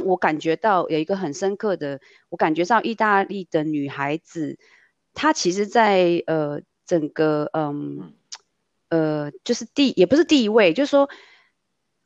[0.05, 4.57] 我感觉到有一个很深刻的，我感觉到意大利的女孩子，
[5.12, 8.12] 她其实在呃整个嗯。
[8.90, 11.09] 呃，就是第也不是第一位，就是说，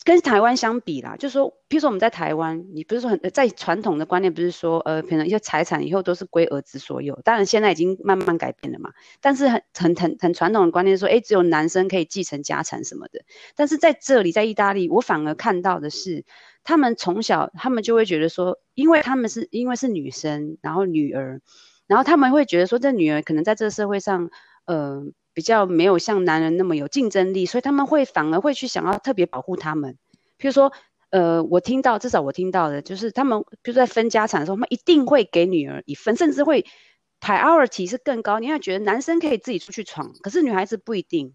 [0.05, 7.18] 跟台湾相比啦，就是说，譬如说我们在台湾，你不是说很在传统的观念，不是说呃，可能一些财产以后都是归儿子所有。
[7.25, 8.90] 当然现在已经慢慢改变了嘛。
[9.23, 13.25] 但是很很很很传统的观念说，哎，只有男生可以继承家产什么的。
[13.57, 16.27] 但是在这里，在意大利，我反而看到的是，
[16.64, 21.40] 他们从小他们就会觉得说，因为他们是因为是女生，然后女儿，
[21.87, 24.29] 然后他们会觉得说，这女儿可能在这个社会上，
[24.66, 25.03] 呃。
[25.35, 29.99] 比较没有像男人那么有竞争力，所以他们会反而会去想要特别保护他们。
[30.38, 30.73] 譬如说，
[31.11, 36.64] 呃，我听到至少我听到的就是他们，比如说在分家产的时候，他们一定会给女儿一份，甚至会
[37.20, 38.38] priority 是更高。
[38.38, 41.35] 你要觉得男生可以自己出去闯，可是女孩子不一定，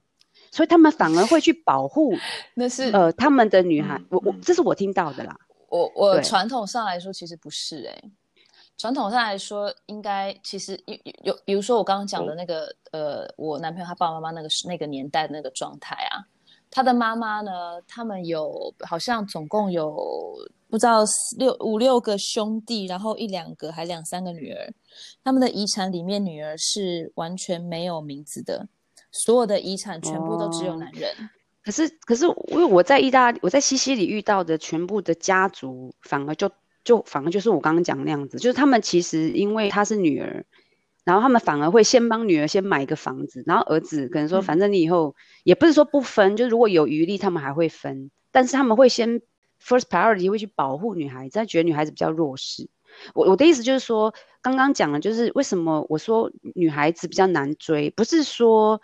[0.51, 2.15] 所以他们反而会去保护。
[2.55, 5.38] 那是呃，他们的女孩，嗯、我我这是我听到的啦。
[5.69, 8.12] 我我传统上来说，其实不是哎、欸。
[8.79, 16.23] 传统上来说，应该其实有有，比如说我刚刚讲的那个，呃，我男朋友他爸爸妈妈那个那个年代的那个状态啊，
[16.71, 17.51] 他的妈妈呢，
[17.89, 19.93] 他们有好像总共有
[20.69, 21.03] 不知道
[21.37, 24.73] 六五六个兄弟，然后一两个还两三个女儿，
[25.25, 28.65] 他们的遗产里面女儿是完全没有名字的，
[29.11, 31.11] 所有的遗产全部都只有男人。
[31.11, 31.27] 哦、
[31.65, 36.49] 可是可是因为我在意大利，我在西西里遇到的全部的家族反而就。
[36.89, 40.43] 就反而就是我刚刚讲那样子，就是他们其实因为她是女儿，
[41.04, 49.21] 然后他们反而会先帮女儿先买一个房子，然后儿子可能说，反正你以后、嗯、也不是说不分，就如果有余力，他们还会分，但是他们会先
[49.63, 52.67] first priority 会去保护女孩子，他觉得女孩子比较弱势。
[53.13, 58.82] 我我的意思就是说，刚刚讲的就是为什么我说女孩子比较难追，不是说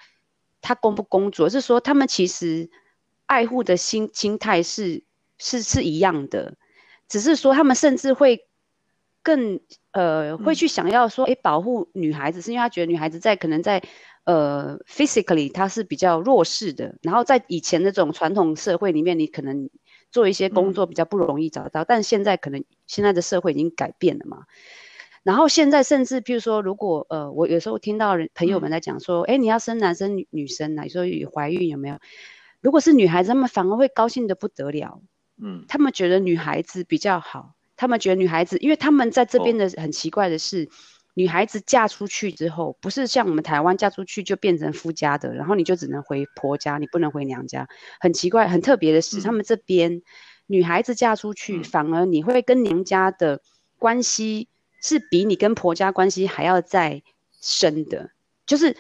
[0.61, 2.69] 她公不公主，而是说他们其实
[3.25, 5.03] 爱护的心心态是
[5.39, 6.55] 是是一样的。
[7.15, 8.45] 只是说，他们甚至会
[9.23, 13.81] 更呃，会去想要说，哎，保护女孩子，是因为他觉得女孩子在可能在
[14.25, 16.97] 呃，physically 她是比较弱势的。
[17.01, 19.69] 然后在以前那种传统社会里面，你可能
[20.11, 24.43] 做一些工作比较不容易找到，嗯、但现在可能现在的社会已经改变了嘛。
[25.23, 31.97] 然后现在甚至，譬如说，如果呃，我有时候听到人朋友们在讲说，哎、嗯，你要生男生女女生，你说有怀孕有没有？
[32.59, 35.01] 如果是女孩子，他们反而会高兴的不得了。
[35.41, 40.69] 嗯，他们觉得女孩子比较好，他们觉得女孩子，因为他们在这边的很奇怪的是，哦、
[41.13, 47.67] 女孩子嫁出去之后，不是像我们台湾嫁出去就变成夫家的，然后你就只能回婆家，你不能回娘家。
[47.99, 50.01] 很奇怪，很特别的是，嗯、他们这边
[50.47, 53.41] 女孩子嫁出去，嗯、反而你会跟娘家的
[53.77, 54.47] 关系
[54.81, 57.03] 是比你跟婆家关系还要再
[57.41, 58.11] 深的，
[58.45, 58.77] 就是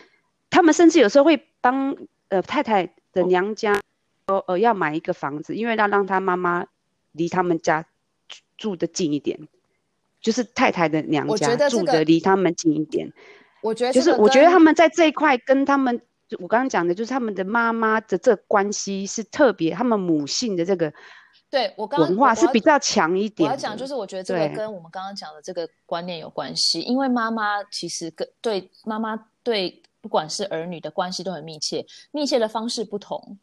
[0.49, 1.97] 他们甚至有时候会帮
[2.29, 3.73] 呃太太的娘家。
[3.73, 3.81] 哦
[4.27, 6.65] 说呃要买一个房子，因为要让他妈妈
[7.11, 7.85] 离他们家
[8.57, 9.39] 住的近一点，
[10.19, 13.11] 就是太太的娘家住的离他们近一点。
[13.61, 16.01] 我觉得就是我觉得他们在这一块跟他们，
[16.39, 20.91] 我刚刚讲的就是他们的妈妈的这关系是特别，他们母性的这个
[21.49, 23.47] 对我刚文化是比较强一点。
[23.47, 33.37] 我要讲就是我觉得这个跟我们刚刚讲的这个观念有关系，因为妈妈其实跟对妈妈对不管是儿女的关系都很密切，密切的方式不同。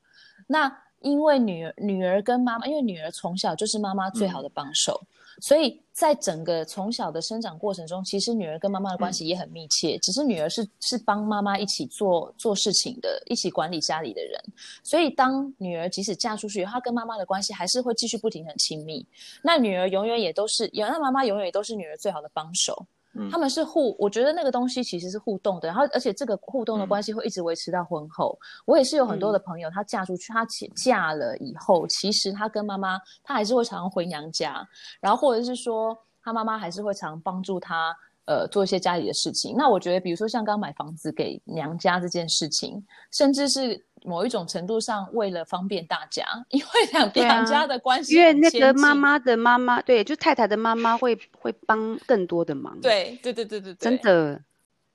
[0.47, 5.09] 那因为女儿女儿跟妈妈，因为女儿从小就是妈妈最好的帮手，嗯、
[5.41, 9.97] 所以在整个从小的生长过程中，其实女儿跟妈妈的关系也很密切。
[9.97, 14.41] 嗯、只是女儿是是帮妈妈一起做做事情的，一起管理家里的人。
[14.85, 19.05] 所以当女儿即使嫁出去，她跟妈妈的关系还是会继续不停很亲密。
[19.43, 22.87] 那女儿永远也都是，那妈妈永远也都是女儿最好的帮手。
[23.31, 28.39] 他们是互，我觉得那个东西其实是互动的，然后而且这个互动的关系会一直维持到婚后。
[28.41, 34.67] 嗯、我也是有很多的朋友，她嫁出去，她嫁了以后，其实她跟妈妈，她还是会常常回娘家，
[35.01, 37.95] 然后或者是说，她妈妈还是会常帮助她，
[38.25, 39.55] 呃，做一些家里的事情。
[39.57, 43.85] 那我觉得，比如说像刚买房子给娘家这件事情，甚至是。
[44.05, 52.79] 某一种程度上，为了方便大家， 因为两边两家的关系，因为那个妈妈的妈妈，对，就太太的妈妈会会帮更多的忙。
[52.81, 54.37] 对对对对对，真的，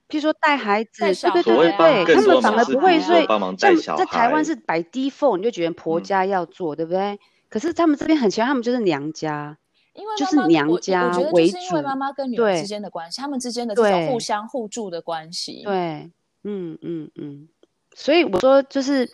[0.10, 3.16] 譬如说带孩子，对对对对对，他们反而不会说，
[3.58, 7.20] 像在台湾是 by default，你就觉得婆家要做，对不对？
[7.50, 9.58] 可是他们这边很奇怪，他们就是娘家，
[9.94, 15.64] 因为就是娘家为主，因为妈妈跟女儿之间的关系，他们之间的这种互相互助的关系。
[15.64, 16.12] 对，
[16.44, 17.48] 嗯嗯嗯。
[17.98, 19.10] 所以我说就是，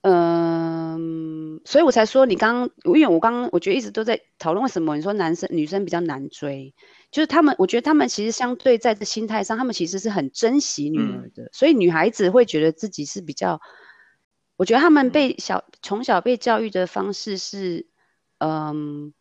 [0.00, 6.74] 嗯、呃，所以我才说你刚刚，因为我刚刚我觉得一直都在讨论为什么你说男生女生比较难追，
[7.10, 13.60] 就是他们，我觉得他们其实相对在这心态上，他们其实是很珍惜女儿的，嗯、所以女孩子会觉得自己是比较，
[14.56, 17.86] 我觉得他们被小从小被教育的方式是，
[18.38, 19.12] 嗯，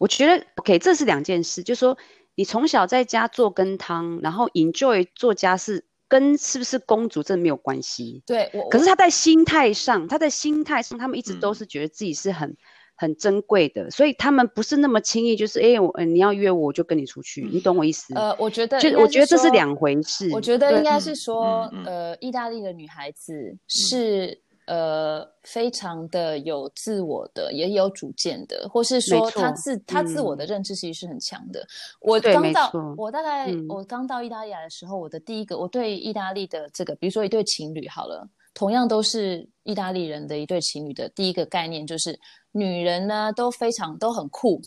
[0.00, 1.96] 我觉得 OK，这是两件事，就是说
[2.34, 5.84] 你从小在家做羹汤，然后 enjoy 做家事。
[6.10, 12.56] 跟是不是公主真的没有关系，对，我可是他在心态上，他在心态上，他们一直都是觉得自己是很、嗯、
[12.96, 18.12] 很珍贵的，所以他们不是那么轻易，就是哎，我你要约我，我就跟你出去，你懂我意思？
[18.16, 20.28] 呃，我觉得，就我觉得这是两回事。
[20.32, 24.36] 我觉得应该是说，呃，意大利的女孩子是
[24.70, 31.66] 呃非常的有自我的，也有主见的，或是说他自他自我的认知其实是很强的。
[32.00, 38.24] 我刚到，我大概我刚到意大利来的时候，我的第一个，我对意大利的这个，比如说一对情侣好了。
[38.52, 42.18] 同样都是意大利人的一对情侣的第一个概念就是，
[42.52, 44.60] 女人呢都非常都很酷，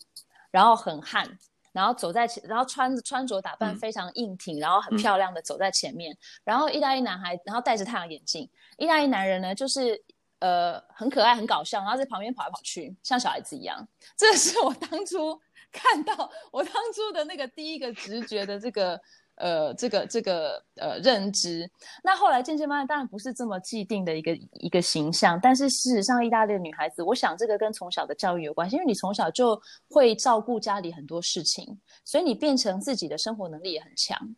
[0.51, 1.25] 然后很悍，
[1.73, 6.13] 然后走在前，然后穿穿着打扮非常硬挺，嗯、然后很漂亮的走在前面。
[6.13, 8.49] 嗯、然后意大利男孩，然后戴着太阳眼镜。
[8.77, 10.01] 意大利男人呢，就是
[10.39, 13.85] 呃很可爱很搞笑，然后在旁边跑来跑去，像小孩子一样。
[14.15, 15.37] 这是我当初
[15.73, 19.01] 看到我当初的那个第一个直觉的这个。
[19.35, 21.69] 呃，这个这个呃认知，
[22.03, 29.59] 那后来渐渐慢慢，当然不是这么既定的一个一个形象，但是事实上，意大利的女孩子，我想这个跟从小的教育有关系，因为你从小就
[29.89, 34.35] 会照顾家里很多事情，所以你变成自己的生活能力也很强，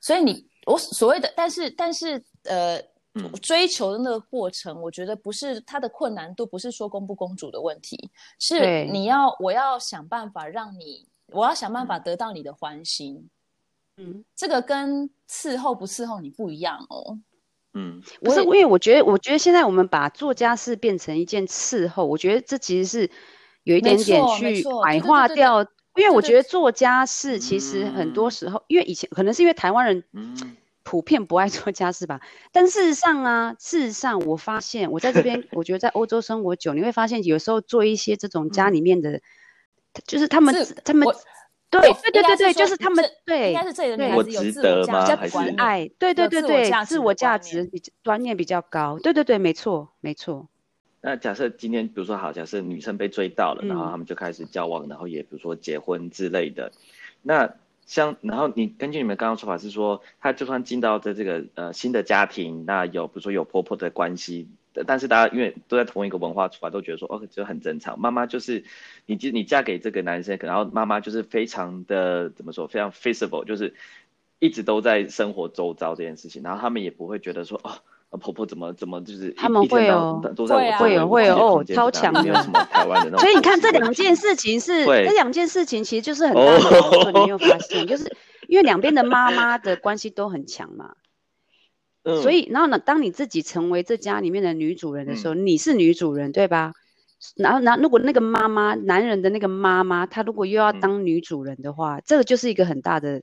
[0.00, 2.82] 所以你我所谓的，但是但是呃，
[3.42, 8.10] 追求的那个过程，我觉得不是它的困难度，不是说公不公主的问题，
[8.40, 13.16] 是你要我要想办法让你，我要想办法得到你的欢心。
[13.16, 13.30] 嗯，
[14.34, 17.18] 这个跟伺候不伺候你不一样哦。
[17.74, 23.10] 嗯，不是，因为我觉得，我觉得现在我们把做家事变成一件伺候，我觉得这其实是
[23.64, 25.66] 有一点点去矮化掉。
[25.96, 30.04] 因为我觉得做家事其实很多时候，因为以前可能是因为台湾人
[30.82, 32.20] 普遍不爱做家事吧。
[32.52, 39.20] 但事实上啊，事实上我发现，我在这边， 我觉得在欧洲生活久，你会发现有时候做一些这种家里面的，
[40.06, 41.06] 就是他们他们。
[41.68, 50.48] 对对对对对，就是他们对，应该是这里的女孩子有自我价值，比较关爱，对对对对，自我价值比观念比较高，对对对，没错没错。
[51.00, 56.72] 那假设今天比如说好，假设女生被追到了，然后他们就开始交往，然后也比如说结婚之类的。
[57.22, 57.54] 那
[57.84, 64.48] 像然后你根据你们刚刚说法是说，她就算进到的这个呃新的家庭，那有比如说有婆婆的关系。
[64.84, 67.98] 但是大家因为都在同一个文化出来，都觉得说哦，这很正常。
[68.00, 68.64] 妈妈就是
[69.06, 73.74] 你，你嫁给这个男生，然后妈妈就是非常的怎么说，非常 feasible，就是
[74.38, 76.42] 一直都在生活周遭这件事情。
[76.42, 77.60] 然后他们也不会觉得说
[78.10, 82.22] 哦，婆婆怎么怎么就是他们会有都在会有会有哦，超强的。
[83.18, 87.86] 所以你看这两件事情是这两件事情其实就是很大的矛盾，你有发现？
[87.86, 88.16] 就是
[88.48, 90.94] 因为两边的妈妈的关系都很强嘛。
[92.22, 96.72] 所以，然后呢，当你自己成为这家里面的女主人的时候，嗯、你是女主人，对吧？
[97.34, 103.22] 然后，那如果那个妈妈，男人的那个妈妈，她如果又要当女主人的话，嗯、这个就是一个很大的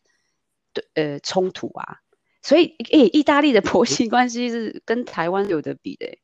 [0.74, 1.98] 对呃冲突啊。
[2.42, 6.18] 所以，诶，意大利的婆媳关系是跟台湾有的比的，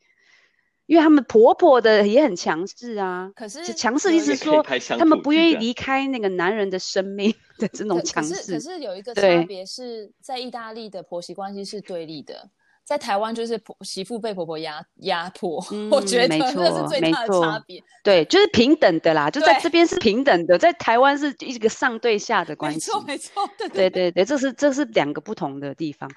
[0.89, 3.31] 因为他们婆婆的也很强势啊。
[3.35, 4.65] 可是强势意思说，
[4.97, 8.33] 他们不愿意离开那个男人的生命的这种强势。
[8.33, 12.49] 可是，可是有一个差别是在意大利的婆媳关系是对立的。
[12.83, 17.83] 在台湾就是婆媳妇被婆婆压压迫，嗯、 我觉得这是最大的差别。
[18.03, 22.79] 对，就是平等的啦，就在这边是平等的，在台湾是一个上对下的关系。
[22.79, 26.09] 没错，没错，对对对对，这是这是两个不同的地方。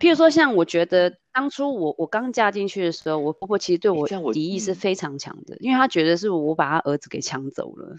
[0.00, 7.98] 譬如说，像我觉得当初我我刚嫁进去的时候，我婆婆其实对我敌意是非常强的，因为她觉得是我把她儿子给抢走了，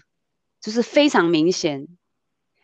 [0.60, 1.86] 就是非常明显。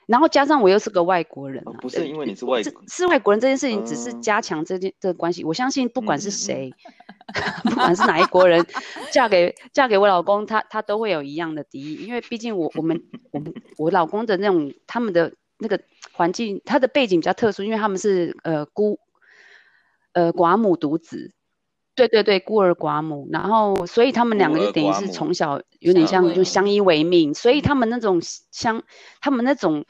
[0.06, 5.44] 然后加上我又是个外国人啊，不是因为你是外是外国人这件事情只是加强这件这个关系。
[5.44, 6.72] 我相信不管是谁，
[7.62, 8.66] 不管是哪一国人，
[9.12, 15.78] 嫁给嫁给我老公，他他都会有一样的敌意，因为毕竟我我们我们我老公的那种他们的那个
[16.12, 18.98] 环境，他的背景比较特殊，因为他们是呃孤
[20.12, 21.32] 呃寡母独子。
[21.94, 28.20] 对对对，孤儿寡母，然后所以他们两个就等于是从小有点像就相依为命，所以他们那种
[28.52, 28.80] 相，
[29.20, 29.84] 他们那种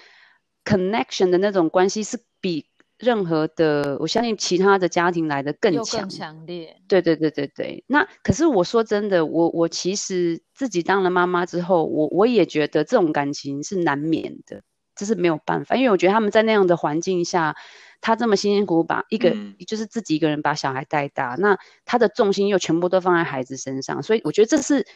[0.64, 2.64] connection 的那种关系是比
[2.99, 6.75] 任何的，我相信其他的家庭来的更强，更强烈。
[6.89, 14.62] 对对对对对，那可是我说真的，我我其实自己当了妈妈之后，我我也觉得这种感情是难免的，
[14.97, 17.55] 这是没有办法，因为我觉得他们在那样的环境下。
[18.01, 24.86] 他这么辛辛苦苦把一个，嗯、就是自己一个人把小孩带大，那他的重心又全部都放在孩子身上，所以我觉得这是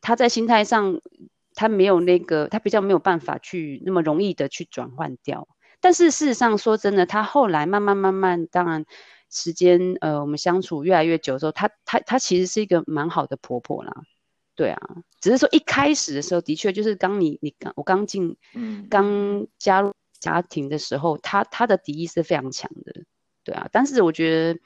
[0.00, 1.00] 他在心态上，
[1.54, 5.48] 他没有那个，他比较没有办法去那么容易的去转换掉。
[5.80, 8.84] 但是事实上说真的，他后来慢慢慢慢，当然
[9.30, 13.92] 时间呃我们相处越来越久之后，他他他其实是一个蛮好的婆婆啦，
[14.54, 14.80] 对啊，
[15.20, 19.92] 只是说一开始的时候的确就是刚你你刚我刚进，嗯，刚加入。
[20.20, 22.92] 家庭的时候，他他的敌意是非常强的，
[23.42, 23.66] 对啊。
[23.72, 24.60] 但是我觉得，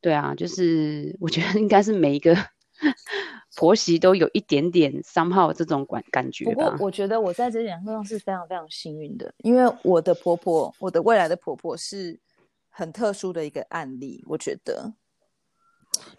[0.00, 2.36] 对啊，就是我觉得应该是每一个
[3.56, 6.44] 婆媳都有一点点 somehow 这种感感觉。
[6.44, 12.20] 不过我觉得我在这点上是非常非常幸运的，因为我的婆婆，我的未来的婆婆是
[12.68, 14.24] 很特殊的一个案例。
[14.28, 14.92] 我觉得，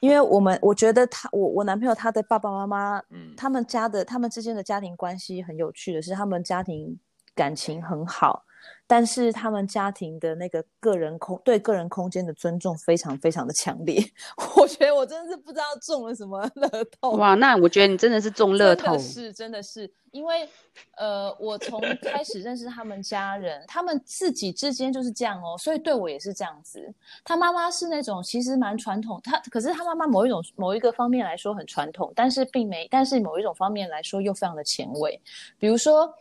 [0.02, 7.00] 因为我们我觉得他我我男朋友他的爸爸妈妈，嗯，他们家的他们之间的家庭关系很有趣的是，他们家庭
[7.34, 8.44] 感情很好。
[8.88, 14.04] 但是他们家庭的那个个人空对个人空间的尊重非常非常的强烈，
[14.58, 16.68] 我觉得我真的是不知道中了什么乐
[17.00, 17.12] 透。
[17.12, 18.98] 哇，那我觉得你真的是中乐透。
[18.98, 20.50] 是，真的是，因为
[20.98, 26.92] 呃，我从开始认识他们家人，他们自己之间就是这样哦，所以对我也是这样子。
[27.24, 35.22] 他妈妈是那种其实蛮传统，他可是他妈妈某一种某一个方面来说很传统，但是并没，但是某一种方面来说又非常的前卫，
[35.60, 36.12] 比如说。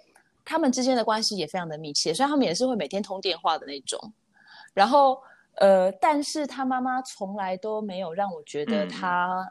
[0.49, 4.01] 他们之间的关系也非常的密切，所以他们也是会每天通电话的那种。
[4.73, 5.21] 然后，
[5.57, 9.47] 呃，但是他妈妈从来都没有让我觉得他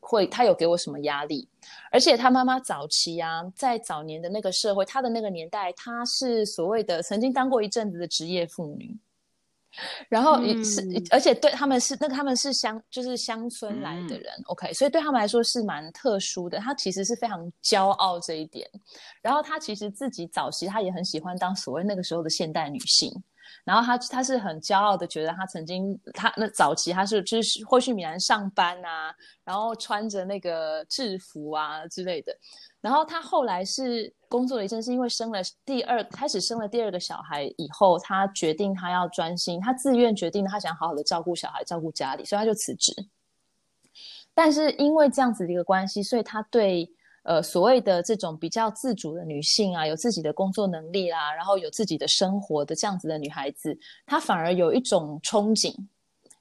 [0.00, 1.48] 会，他有给我什么压力。
[1.90, 8.94] 而且他妈妈早期啊，在早年的那个社会，他的那个年代，他是所谓的曾经当过一阵子的职业妇女。
[10.08, 16.58] 然后也是，嗯、而且对他们是那个他们是乡就是乡村来的人，嗯，OK，所以对他们来说是蛮特殊的。
[16.58, 18.68] 他其实是非常骄傲这一点。
[19.20, 23.12] 然后他其实自己早期他也很喜欢当所谓那个时候的现代女性。
[23.62, 29.14] 然后他他是很骄傲的，觉得他曾经他那早期他是就是会去米兰上班啊，
[29.44, 32.36] 然后穿着那个制服啊之类的。
[32.84, 42.92] 然后他后来是工作了一阵，是因为生了第二，开始生了第二个小孩以后，他决定他要专心，他自愿决定他想好好的照顾小孩，照顾家里，所以他就辞职。
[44.34, 46.86] 但是因为这样子的一个关系，所以他对
[47.22, 53.74] 呃所谓的这种比较自主的女性啊，有自己的工作能力啦，然后有自己的生活的这样子的女孩子，
[54.04, 55.74] 他反而有一种憧憬，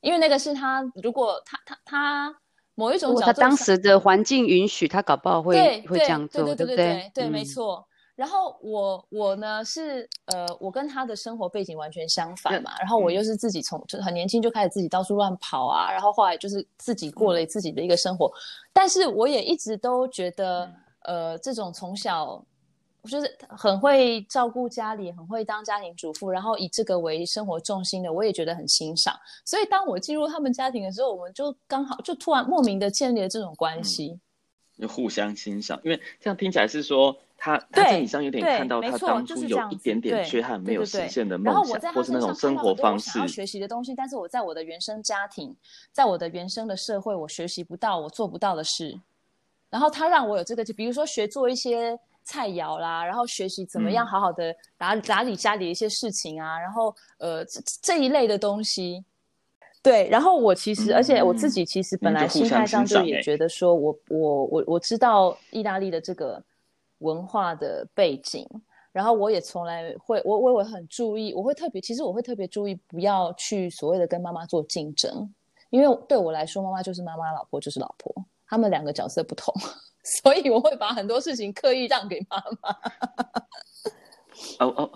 [0.02, 2.36] 因为那个是他如果他他他。
[2.76, 7.24] 他某一种角度，他当时的环境允许，他搞不好会对会这样做，对对对对对，对不对？
[7.26, 7.86] 对，没错。
[8.16, 12.72] 然后我我呢是呃，我跟他的生活背景完全相反嘛。
[12.80, 18.32] 然后我又是自己从就很年轻就开始自己到处乱跑啊，然后后来就是自己过了自己的一个生活。
[18.72, 20.72] 但是我也一直都觉得，
[21.06, 22.44] 呃，这种从小。
[23.10, 29.14] 就是很会照顾家里，很会当家庭主妇，然后以这个为生活重心的，我也觉得很欣赏。
[29.44, 34.18] 所以当我进入他们家庭的时候，我们就刚好就突然莫名的建立了这种关系，
[34.80, 35.78] 就、嗯、互相欣赏。
[35.84, 45.54] 因为这样听起来是说他他在你上有点看到他当初有一点点缺憾没有实现的梦想，或是那种生活方式，学习的东西，但是我在我的原生家庭，
[45.92, 48.98] 在我的原生的社会，我学习不到，我做不到的事。
[49.70, 52.00] 然后他让我有这个，就比如说学做一些。
[52.24, 59.04] 菜肴啦，然后学习怎么样好好的打打理家里的一些事情啊，嗯、然后呃这这一类的东西，
[59.82, 66.42] 对，然后我其实、嗯，而且我自己其实本来心态上就也觉得说我，我我我我知道意大利的这个
[67.00, 68.48] 文化的背景，
[68.92, 75.34] 然后我也从来会我我我很注意，我会特别其实我会特别注意不要去所谓的跟妈妈做竞争，
[75.70, 78.14] 因为对我来说，妈妈就是妈妈，老婆就是老婆，
[78.48, 79.54] 他们两个角色不同。
[80.22, 82.70] 所以我会把很多事情刻意让给妈妈。
[84.60, 84.92] 哦哦，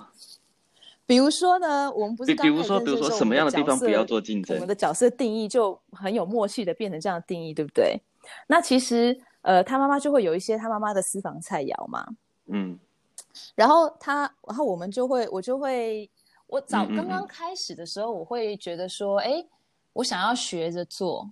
[1.06, 4.58] 比如说呢，我们不是比如说，比如说什么样的地方不要做竞争？
[4.58, 7.98] 我们的角色定义就很有默契的变成这样的定义，对不对？
[8.48, 12.06] 那其实，呃，他妈妈就会有一些他妈妈的私房菜肴嘛。
[12.48, 12.78] 嗯。
[13.56, 16.10] 然后他，然后我们就会，我就会，
[16.48, 19.48] 我早刚刚开始的时候，我会觉得说，哎、嗯，
[19.94, 21.30] 我想要学着做。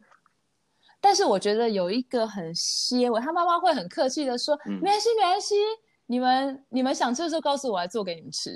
[1.06, 5.56] 但是我觉得有一个很些微，他妈妈会很客气的说：“嗯、没关系，没关系，
[6.08, 8.50] 你们你们想吃的时候告诉我，来做给你们吃。”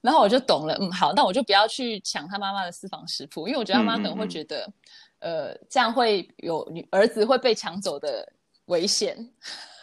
[0.00, 4.72] 然后我就懂了，嗯，好，那我就不要去抢他妈妈的私房食谱，因为我觉得他妈可能会觉得，嗯
[5.20, 8.26] 嗯嗯呃，这样会有女儿子会被抢走的
[8.64, 9.14] 危险。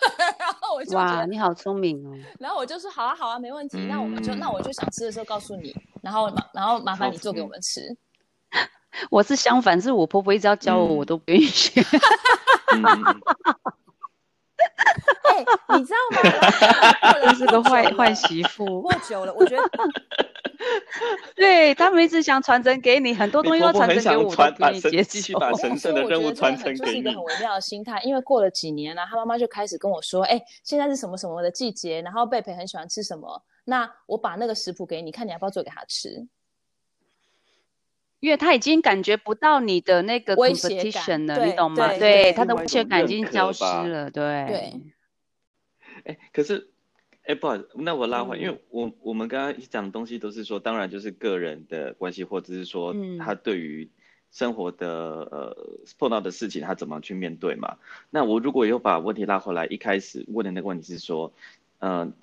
[0.39, 2.17] 然后我就哇，你好聪明哦！
[2.41, 3.77] 然后我就说：“好啊，好啊，没问题。
[3.77, 7.95] 嗯”那我们就那我就想吃的时候告诉你，然后然后麻烦你做给我们吃。
[9.11, 11.81] 我是相反，是我婆婆一直要教我，嗯、我都不愿意学。
[15.23, 15.45] 哎、欸，
[15.77, 16.17] 你知道吗？
[17.27, 18.81] 我是个坏坏媳妇。
[18.81, 19.63] 过久了，我觉得，
[21.35, 26.77] 对他们一直想传承给你很多东西，要传承给我，我不愿意接继续把神圣的任务传承给你。
[26.77, 36.25] 这是一个很微妙的心态，因为过了几年了，他妈妈就开始跟我说：“哎、欸，现在是什么什么的季节，然后贝贝很喜欢吃什么，那我把那个食谱给你，看你要不要做给他吃。”
[38.25, 41.87] 因为他已经感觉不到你的那个 competition 了，你懂吗？
[41.89, 44.09] 对，对他的威胁感已经消失了。
[44.09, 44.23] 对。
[44.47, 44.81] 对。
[46.05, 46.71] 哎，可是，
[47.25, 53.87] 哎，不好意思，那我拉回、嗯，因为我我们刚刚讲的东西都是说，当然就是个人的关系，或者是说他对于
[54.31, 55.55] 生活的呃
[55.99, 57.77] 碰到的事情，他怎么去面对嘛？
[58.09, 61.31] 那我如果又把问题拉回来，一开始问的那个问题是说，
[61.77, 62.13] 嗯、呃，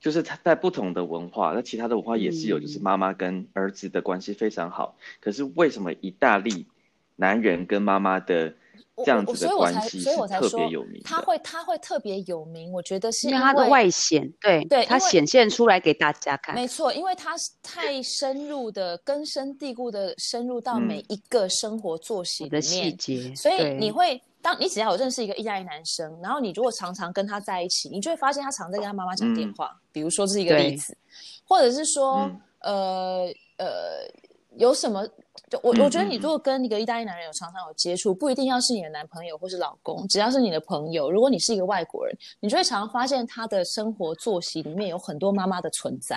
[0.00, 6.66] 就是他在不同的文化，那其他的文化也是有，就是妈妈跟儿子的关系非常好，嗯、可是为什么意大利
[7.16, 8.54] 男人跟妈妈的？
[9.04, 10.58] 这样子的关系，所以我才说
[11.04, 12.72] 他会他会特别有名。
[12.72, 16.54] 我觉得是因为他的外显，对对，他显现出来给大家看。
[16.54, 29.76] 没错，因为他太深入的、根深蒂固的深入到每一个生活作息里面的细节，所以你会当你只要有认识一个意大利男生，然后你如果常常跟他在一起，你就会发现他常在跟他妈妈讲电话。
[29.90, 30.96] 比如说这是一个例子，
[31.42, 32.30] 或者是说，
[32.60, 33.26] 呃
[33.56, 34.08] 呃，
[34.56, 35.04] 有什么？
[35.50, 46.16] 就我我觉得你如果跟一个意大利男人有常常有接触，不一定要是你的男朋友或是老公，只要是你的朋友，如果你是一个外国人，你就会常常发现他的生活作息里面有很多妈妈的存在。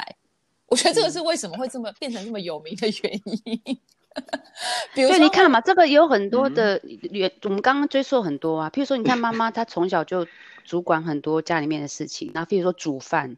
[0.68, 3.82] 我觉得这个是为什么会这么变成这么有名的原因。
[4.94, 8.70] 比如说，你看嘛，这个有很多的原，我们刚刚追溯很多啊。
[8.70, 10.28] 譬如说，你看妈妈她从小就
[10.66, 13.38] 主管很多家里面的事情，那譬如说煮饭。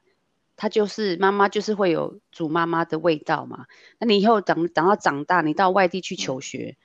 [0.58, 3.66] 她就是妈妈，就是会有煮妈妈的味道嘛。
[3.98, 6.82] 那你以后长长到长大，你到外地去求学，嗯、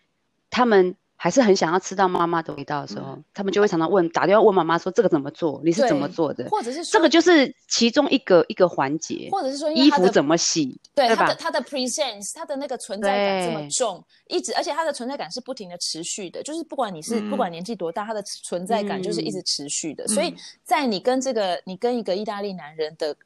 [0.49, 5.61] 他们还是很想要吃到妈妈的味道的时候，嗯、他们就会常常问，打电话问妈妈说这个怎么做？
[5.65, 6.49] 你是怎么做的？
[6.51, 10.79] 或者是说这个就是其中一个一个环节，或者是说衣服怎么洗？
[10.95, 11.25] 对，对吧？
[11.25, 20.05] 他的他的 presence，他的那个存在感这么重，一直而且他的存在感是不停的持续的，就是不管你是、嗯、不管年纪多大，他的存在感就是一直持续的。
[20.05, 23.17] 嗯、所以在你跟这个你跟一个意大利男人的。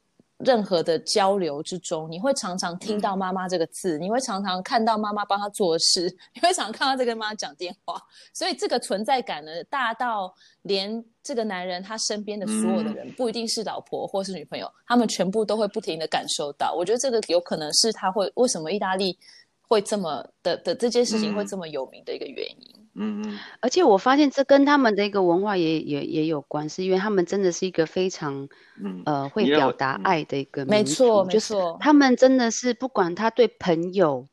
[0.45, 8.01] 任何的交流之中，你会常常听到“妈妈”这个字，嗯、你会常常看到妈妈帮他做事， 你会常常看到在跟妈妈讲电话，
[8.33, 16.75] 所以这个存在感呢，大到连这个男人他身边的所有的人，嗯、不一定是老婆或是女朋友，他们全部都会不停的感受到。
[16.75, 19.19] 我觉得这个有可能是他会为什么意大利
[19.61, 22.80] 会这么的的这件事情会这么有名的一个原因。
[23.01, 28.49] 嗯而且我发现这跟他们的一个文化也也也有关系，因为他们真的是一个非常，
[28.79, 34.29] 嗯、呃会表达爱的一个民族，没错，就是他们真的是不管他对朋友，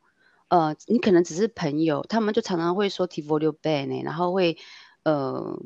[0.49, 4.57] 呃，你可能只是朋友，他们就常常会说 ti voglio bene，然后会。
[5.03, 5.57] 呃，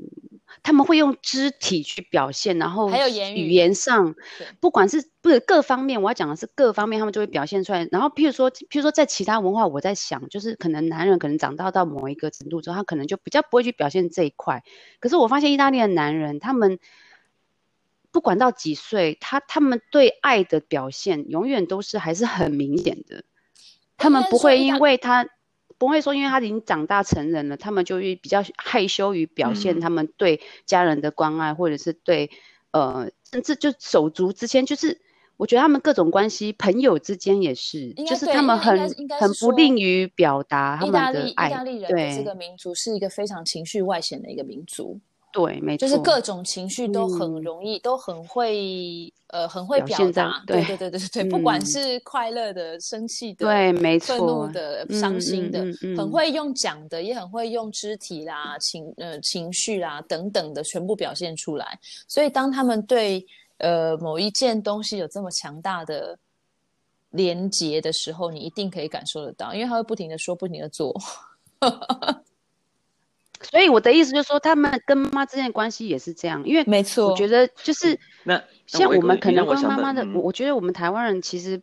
[0.63, 4.15] 他们会用肢体去表现，然后还有言语，语言上，
[4.59, 7.87] 不管是不是各方面，我要讲的是各方面，他们就会表现出来。
[7.91, 14.63] 然后，譬如说，譬如说，在其他文化，我在想，就是可能男人可能长大到某一个程度之后，他可能就比较不会去表现这一块。
[14.99, 16.79] 可是我发现意大利的男人，他们
[18.11, 23.23] 不管到几岁，他他们对爱的表现永远都是还是很明显的，
[23.97, 25.27] 他们不会因为他。
[25.81, 32.29] 不会说，因为他已经长大成人了，他们就会比较害羞于表现他们对家人的关爱，嗯、或者是对
[32.69, 35.01] 呃，甚至就手足之间，就是
[35.37, 38.77] 我觉得他们各种关系，朋友之间也是，就是他们很
[39.19, 41.49] 很不吝于表达他们的爱。
[41.49, 44.99] 意大利人的这个民族是一个非常情绪外显的一个民族。
[45.31, 50.43] 对，没错，就是各种情绪都很容易，嗯、都很会，呃，很会表达。
[50.45, 55.63] 对，对，对，对，对， 嗯、不管是快乐的、生气的、对，没错，愤怒的、伤心的，
[55.97, 61.79] 很会用讲的，也很会用肢体啦、情呃情绪啦等等的全部表现出来。
[62.07, 63.25] 所以，当他们对
[63.57, 66.17] 呃某一件东西有这么强大的
[67.11, 70.93] 连接的时候，你一定可以感受得到，因为他会不停的说，不停的做。
[73.43, 81.61] 所以我的意思就是说，他们跟妈妈之间的关系也是这样，因为没错，我觉得就是那像我们可能跟妈妈的，我我觉得我们台湾人其实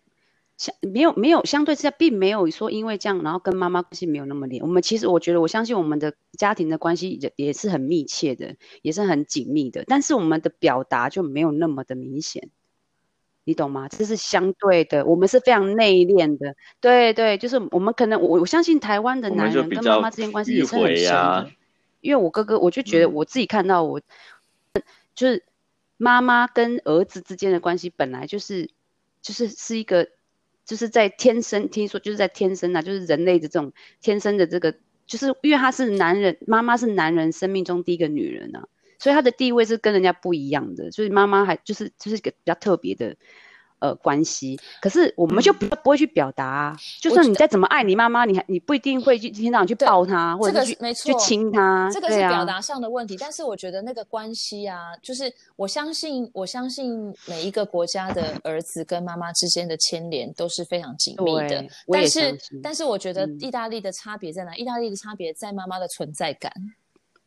[0.56, 4.62] 相没有没有相对之下，并没有说因为这样，然后跟妈妈关系没有那么连。
[4.62, 12.50] 我们其实我觉得我相信我们的家庭的关系也也是很密切的，也是很紧密的，但是我们的表达就没有那么的明显，
[13.44, 13.88] 你懂吗？
[13.88, 21.50] 这是相对的，我们是非常内敛的，对对，就是我们可能我我相信台湾的男人跟妈妈之间关系也是很深的。
[22.00, 24.00] 因为我哥哥，我就觉得我自己看到我，
[24.72, 24.82] 嗯、
[25.14, 25.44] 就是
[25.96, 28.70] 妈妈跟儿子之间的关系本来就是，
[29.20, 30.08] 就是是一个，
[30.64, 34.74] 就是在天生听说就是在天生啊，就是人类的这种天生的这个，
[35.06, 38.68] 就是因为他是男人，妈妈是男人生命中第一个女人啊，
[38.98, 43.16] 所以他的地位是跟人家不一样的，所以妈妈还就是就是一个比较特别的。
[43.80, 46.76] 呃，关系，可是我们就不不会去表达啊。
[46.76, 51.88] 嗯、就算你再怎么爱你妈妈，你还你不一定会去听到你去抱她，或者去没亲她。
[51.92, 53.14] 这个是表达上的问题。
[53.14, 61.64] 啊、但是我觉得那个关系啊，就是我相信，我相信每一个国家的儿子跟妈妈之间的牵连都是非常紧密的。
[61.86, 64.52] 但是，但是我觉得意大利的差别在哪？
[64.52, 66.52] 嗯、意大利的差别在妈妈的存在感。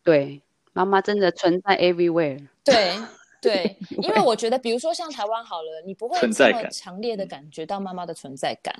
[0.04, 0.42] 对，
[0.74, 2.46] 妈妈真的存在 everywhere。
[2.66, 2.96] 对。
[3.50, 8.74] 对，因为我觉得，比如说像台湾好了，你不会这么强烈的感觉到妈妈的存在感，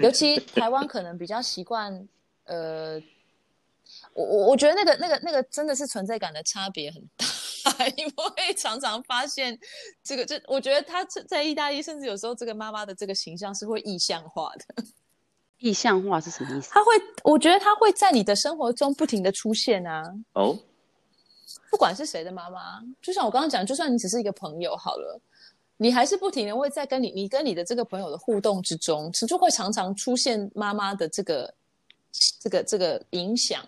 [0.00, 2.08] 尤其台湾可能比较习惯，
[2.44, 3.00] 呃，
[4.14, 7.26] 我我我觉得那个那个那个真的是存在感的差别很大。
[7.94, 9.58] 你不会常常发现
[10.02, 14.84] 这个，就我觉得他在意大利，甚至有时候这个妈妈的这个形象是会意象化的。
[15.58, 16.70] 意象化是什么意思？
[16.72, 16.90] 他会，
[17.22, 20.02] 我觉得他会在你的生活中不停的出现啊。
[20.32, 20.58] 哦，
[21.70, 25.20] 不管是谁的妈妈，就像我刚刚讲，就算你只是一个朋友好了，
[25.76, 31.54] 你还是不停的会在跟你，你跟你的这个朋友的互动之中，就会常常出现妈妈的这个
[32.40, 33.64] 这个这个影响。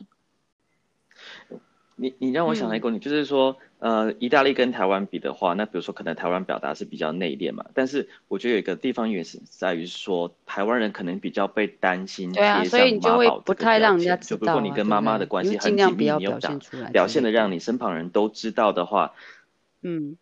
[1.97, 3.57] 你你让我想到一个，你、嗯、就是说。
[3.83, 12.33] 呃，意大利跟台湾比的话，那比如说可能台湾表达是比较内敛嘛，但是我觉得有一个地方也是在于说，台湾人可能比较被担心
[12.65, 14.39] 所以你就会不太让人家知道。
[14.39, 16.61] 就如果你跟妈妈的关系很紧密，你又表
[16.93, 19.15] 表现的让你身旁人都知道的话，
[19.83, 20.17] 嗯，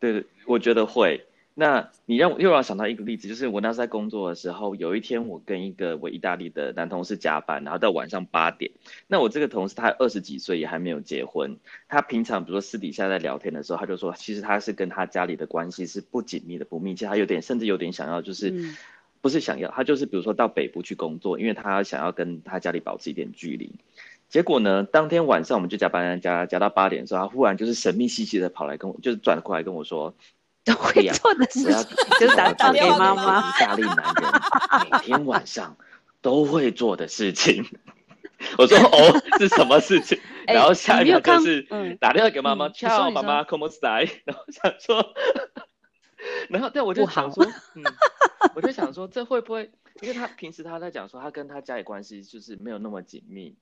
[0.00, 1.26] 对对，我觉得会。
[1.56, 8.72] 那你让我又让我想到一个例子，就是我那时在工作的时候，有一天我跟一个我意大利的男同事加班，然后到晚上八点。
[9.06, 11.56] 那我这个同事他二十几岁，也还没有结婚。
[11.86, 17.06] 他平常比如说私底下在聊天的时候，他就说，其实他是跟他家里的关系是不紧密的、不密切。
[17.06, 18.76] 他有点甚至有点想要，就是、嗯、
[19.20, 23.78] 不是想要，他就是比如说到北部去工作，因为他想要跟他家里保持一点距离。
[24.28, 30.16] 结果呢，当天晚上我们就加班加加到八点的时候，他忽然就是神秘兮兮的跑来跟我，就是转过来跟我说。
[30.64, 31.86] 都会做的事情，
[32.18, 33.40] 就是打电话给妈妈。
[33.50, 34.32] 意大利男人
[34.90, 35.76] 每天晚上
[36.22, 37.64] 都会做的事情。
[38.58, 40.18] 我说哦，是什么事情？
[40.46, 41.62] 然后下一秒就是
[42.00, 43.72] 打电话给妈妈，叫妈妈 come on
[44.24, 45.14] 然后想说，
[46.48, 47.82] 然后但我就想说， 嗯，
[48.54, 49.70] 我就想说，这会不会？
[50.02, 53.56] 因为他平时他在讲说，他跟他家里关系就是没有那么紧密，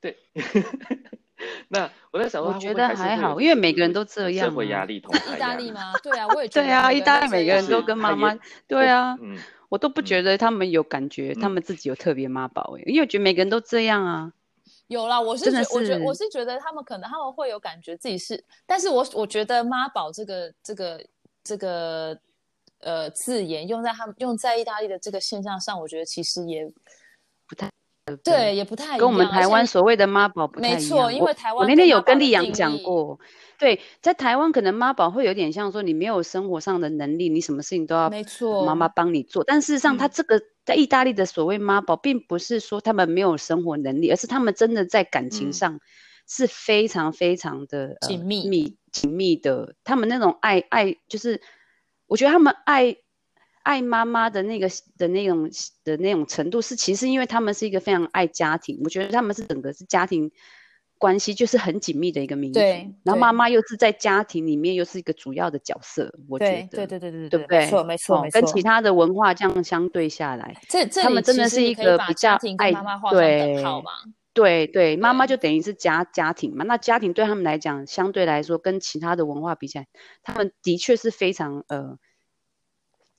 [0.00, 0.16] 对。
[1.68, 4.48] 那我在想说，我觉得还好，因为每个人都这样。
[4.48, 5.92] 社会压力同 意大利吗？
[6.02, 6.66] 对啊，我也觉得。
[6.66, 8.36] 对啊，意大利每个人都跟妈妈。
[8.66, 14.32] 对啊，嗯我都不觉得他们有感觉，他们自己有特别妈宝哎，因为我觉得每个人都这样啊。
[14.86, 21.04] 有啦，我是觉，我觉我是觉得他们可能他们会有感觉自己是，但是我我觉得妈宝这个这个
[21.42, 22.16] 这个
[22.80, 26.64] 呃字眼用在他们用在意大利的这个现象上，我觉得其实也
[27.46, 27.70] 不太。
[28.22, 30.80] 对，也不太跟我们台湾所谓的妈宝不太一样。
[30.80, 33.18] 没错，因为台湾我，我那天有跟丽阳讲过，
[33.58, 39.42] 对，在台湾可能妈宝会有点像说你没有生活上的能力，你什么事情都要没错妈妈帮你做。
[39.42, 45.80] 但事实上，他这个在意大利的所谓妈宝，并不是说他们没有生活能力，而是他们真的在感情上
[46.28, 49.74] 是非常非常的紧密密紧密的。
[49.82, 51.40] 他们那种爱爱，就是
[52.06, 52.96] 我觉得他们爱。
[53.66, 55.50] 爱妈妈的那个的那种
[55.82, 60.30] 的那种程度，是其实因为他们是一个非常爱家庭，我觉得他们是整个是家庭
[60.98, 62.60] 关系就是很紧密的一个民族。
[62.60, 66.52] 对，然后妈妈又是在家庭里面又是一个主要的角色，我觉得。
[66.68, 67.58] 对对对对对，对不对？
[67.58, 68.40] 没错没错没错。
[68.40, 73.60] 跟其他的文化这样相对下来，这这他们真的是一个比较爱妈妈对
[74.36, 79.88] 对对，妈妈就等于是家家庭嘛，那家庭对他们来讲，相对来说跟其他的文化比起来，
[80.22, 81.98] 他们的确是非常呃。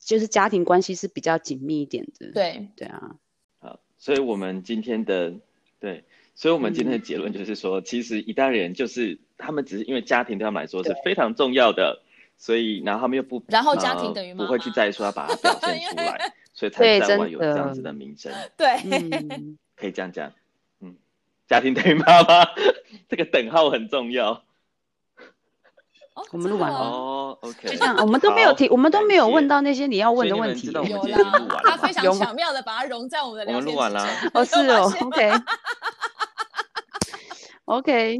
[0.00, 3.16] 就是家庭关系是比较紧密一点的，对对啊。
[3.58, 5.34] 好，所以我们今天的
[5.80, 6.04] 对，
[6.34, 12.00] 所以我们今天的结论就是说，嗯、其实一代人就是他们只是因为家庭对他们来说是非常重要的，
[12.38, 18.32] 所以然后他们又不然后家庭等于妈妈不会去在意说要把它表 现出来，所以 才在外有这样子的名声。
[18.56, 20.32] 对，嗯、可以这样讲，嗯，
[21.48, 22.46] 家庭等于妈妈，
[23.08, 24.44] 这个等号很重要。
[26.32, 26.78] 我们录完了。
[26.78, 30.66] 哦，OK，就这样，我们都没有提，我们都没有问到那些你要问的问题。
[30.70, 33.64] 有啦，他非常巧妙的把它融在我们的聊天。
[33.64, 34.56] 我们录完了， 哦，是。
[34.68, 34.92] 哦
[37.66, 38.18] ，OK，OK。